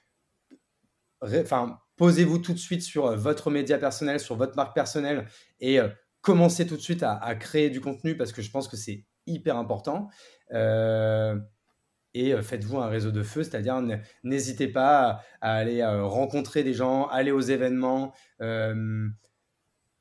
[1.22, 5.26] enfin, posez-vous tout de suite sur votre média personnel, sur votre marque personnelle
[5.60, 5.80] et
[6.20, 9.56] commencez tout de suite à, créer du contenu parce que je pense que c'est hyper
[9.56, 10.08] important.
[10.52, 11.36] Euh,
[12.14, 13.82] et euh, faites-vous un réseau de feu, c'est-à-dire
[14.24, 18.12] n'hésitez pas à, aller euh, rencontrer des gens, aller aux événements.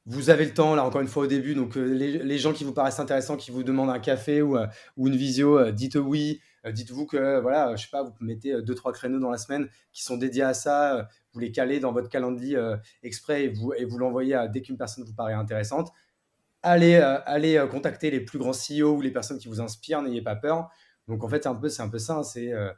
[0.06, 2.74] vous avez le temps, là encore une fois au début, donc les, gens qui vous
[2.74, 4.58] paraissent intéressants, qui vous demandent un café ou,
[4.98, 6.42] ou une visio, dites oui.
[6.70, 10.04] Dites-vous que voilà, je sais pas, vous mettez deux trois créneaux dans la semaine qui
[10.04, 11.08] sont dédiés à ça.
[11.32, 12.60] Vous les calez dans votre calendrier
[13.02, 15.94] exprès et vous et vous l'envoyez dès qu'une personne vous paraît intéressante
[16.64, 20.02] allez, euh, allez euh, contacter les plus grands CEO ou les personnes qui vous inspirent,
[20.02, 20.70] n'ayez pas peur.
[21.10, 22.18] Donc en fait, c'est un peu, c'est un peu ça.
[22.18, 22.72] Hein, c'est euh,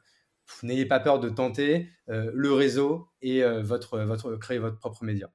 [0.64, 5.32] n'ayez pas peur de tenter le réseau et votre, votre, créer votre propre média.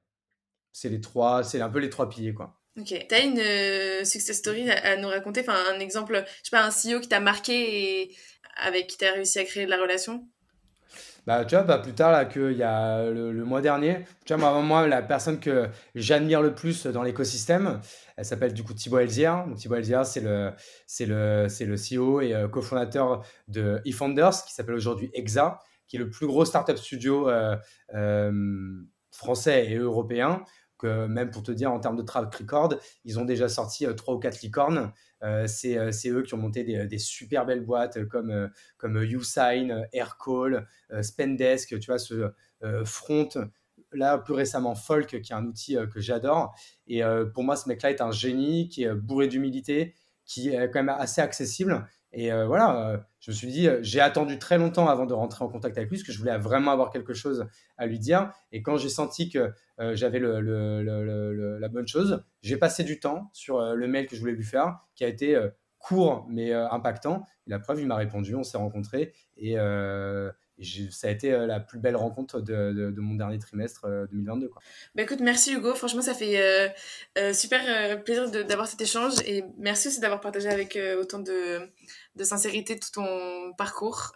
[0.73, 2.59] C'est les trois, c'est un peu les trois piliers quoi.
[2.77, 2.93] Ok.
[3.09, 6.69] Tu as une success story à, nous raconter, enfin un exemple, je sais pas, un
[6.69, 8.17] CEO qui t'a marqué et
[8.57, 10.27] avec qui tu as réussi à créer de la relation?
[11.27, 14.53] Bah, tu vois, bah, plus tard, là, qu'il y a le, mois dernier, tu vois,
[14.53, 17.81] moi, moi, la personne que j'admire le plus dans l'écosystème,
[18.15, 19.45] elle s'appelle du coup Thibaut Elzière.
[19.57, 20.53] Thibaut Elzière, c'est le,
[21.01, 25.59] le, le CEO et euh, cofondateur de eFounders, qui s'appelle aujourd'hui Exa,
[25.89, 27.57] qui est le plus gros startup studio euh,
[27.93, 28.31] euh,
[29.11, 30.45] français et européen.
[30.77, 34.15] Que même pour te dire, en termes de track record, ils ont déjà sorti trois
[34.15, 34.91] ou quatre licornes.
[35.47, 35.75] c'est,
[36.09, 40.67] eux qui ont monté des, super belles boîtes comme, comme YouSign, Aircall,
[41.01, 42.31] Spendesk, tu vois, ce
[42.85, 43.29] front
[43.91, 46.55] là, plus récemment, Folk, qui est un outil euh, que j'adore.
[46.87, 50.69] Et euh, pour moi, ce mec-là est un génie, qui est bourré d'humilité, qui est
[50.71, 51.87] quand même assez accessible.
[52.13, 55.49] Et euh, voilà, je me suis dit, j'ai attendu très longtemps avant de rentrer en
[55.49, 57.47] contact avec lui, parce que je voulais vraiment avoir quelque chose
[57.77, 58.31] à lui dire.
[58.51, 59.51] Et quand j'ai senti que
[59.93, 64.45] j'avais la bonne chose, j'ai passé du temps sur le mail que je voulais lui
[64.45, 65.37] faire, qui a été
[65.79, 67.25] court mais impactant.
[67.45, 69.13] Et la preuve, il m'a répondu, on s'est rencontrés.
[69.35, 69.57] Et,
[70.91, 74.45] ça a été euh, la plus belle rencontre de, mon dernier trimestre 2022.
[74.45, 74.61] Euh, quoi.
[74.95, 75.75] Bah écoute, merci Hugo.
[75.75, 76.73] Franchement, ça fait
[77.17, 81.69] euh, super plaisir d'avoir cet échange et merci aussi d'avoir partagé avec autant de,
[82.15, 84.13] de, sincérité tout ton parcours.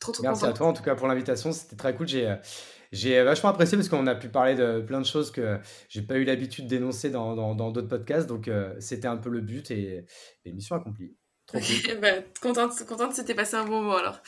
[0.00, 1.52] trop, trop Merci à toi en tout cas pour l'invitation.
[1.52, 2.08] C'était très cool.
[2.08, 2.36] J'ai.
[2.90, 5.58] J'ai vachement apprécié parce qu'on a pu parler de plein de choses que
[5.90, 8.26] j'ai pas eu l'habitude d'énoncer dans d'autres dans, podcasts.
[8.26, 10.06] Donc, c'était un peu le but et,
[10.46, 11.14] et mission accomplie.
[11.48, 12.00] Trop cool.
[12.00, 14.22] bah, contente, contente c'était passé un bon moment alors.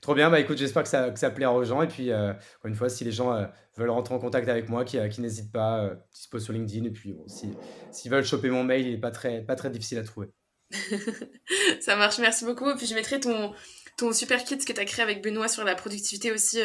[0.00, 1.82] Trop bien, bah écoute, j'espère que ça, que ça plaira aux gens.
[1.82, 3.46] Et puis, euh, encore une fois, si les gens euh,
[3.76, 6.84] veulent rentrer en contact avec moi, qui, euh, qui n'hésitent pas, euh, dispo sur LinkedIn.
[6.84, 9.98] Et puis, bon, s'ils veulent choper mon mail, il n'est pas très, pas très difficile
[9.98, 10.28] à trouver.
[11.80, 12.70] ça marche, merci beaucoup.
[12.70, 13.52] Et puis, je mettrai ton,
[13.96, 16.60] ton super kit que tu as créé avec Benoît sur la productivité aussi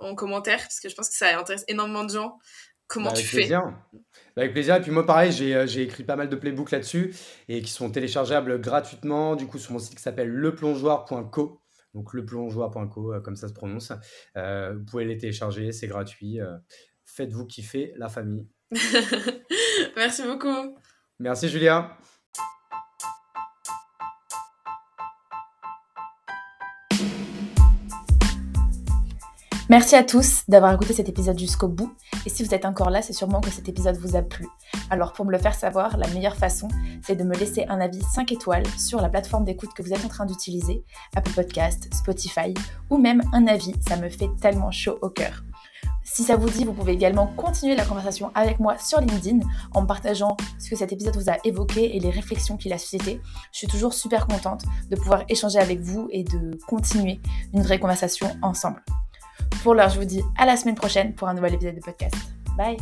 [0.00, 2.38] en commentaire, parce que je pense que ça intéresse énormément de gens.
[2.86, 3.72] Comment bah, tu fais bah,
[4.36, 4.76] Avec plaisir.
[4.76, 7.14] Et puis moi, pareil, j'ai écrit pas mal de playbooks là-dessus
[7.48, 11.60] et qui sont téléchargeables gratuitement, du coup, sur mon site qui s'appelle leplongeoir.co
[11.94, 13.92] donc leplongeois.co, euh, comme ça se prononce.
[14.36, 16.40] Euh, vous pouvez les télécharger, c'est gratuit.
[16.40, 16.56] Euh,
[17.04, 18.48] faites-vous kiffer la famille.
[19.96, 20.76] Merci beaucoup.
[21.18, 21.96] Merci Julia.
[29.70, 31.90] Merci à tous d'avoir écouté cet épisode jusqu'au bout.
[32.26, 34.46] Et si vous êtes encore là, c'est sûrement que cet épisode vous a plu.
[34.90, 36.68] Alors pour me le faire savoir, la meilleure façon,
[37.02, 40.04] c'est de me laisser un avis 5 étoiles sur la plateforme d'écoute que vous êtes
[40.04, 40.84] en train d'utiliser,
[41.16, 42.52] Apple Podcast, Spotify,
[42.90, 45.42] ou même un avis, ça me fait tellement chaud au cœur.
[46.04, 49.38] Si ça vous dit, vous pouvez également continuer la conversation avec moi sur LinkedIn
[49.72, 53.22] en partageant ce que cet épisode vous a évoqué et les réflexions qu'il a suscité.
[53.50, 57.22] Je suis toujours super contente de pouvoir échanger avec vous et de continuer
[57.54, 58.82] une vraie conversation ensemble.
[59.62, 62.16] Pour l'heure, je vous dis à la semaine prochaine pour un nouvel épisode de podcast.
[62.56, 62.76] Bye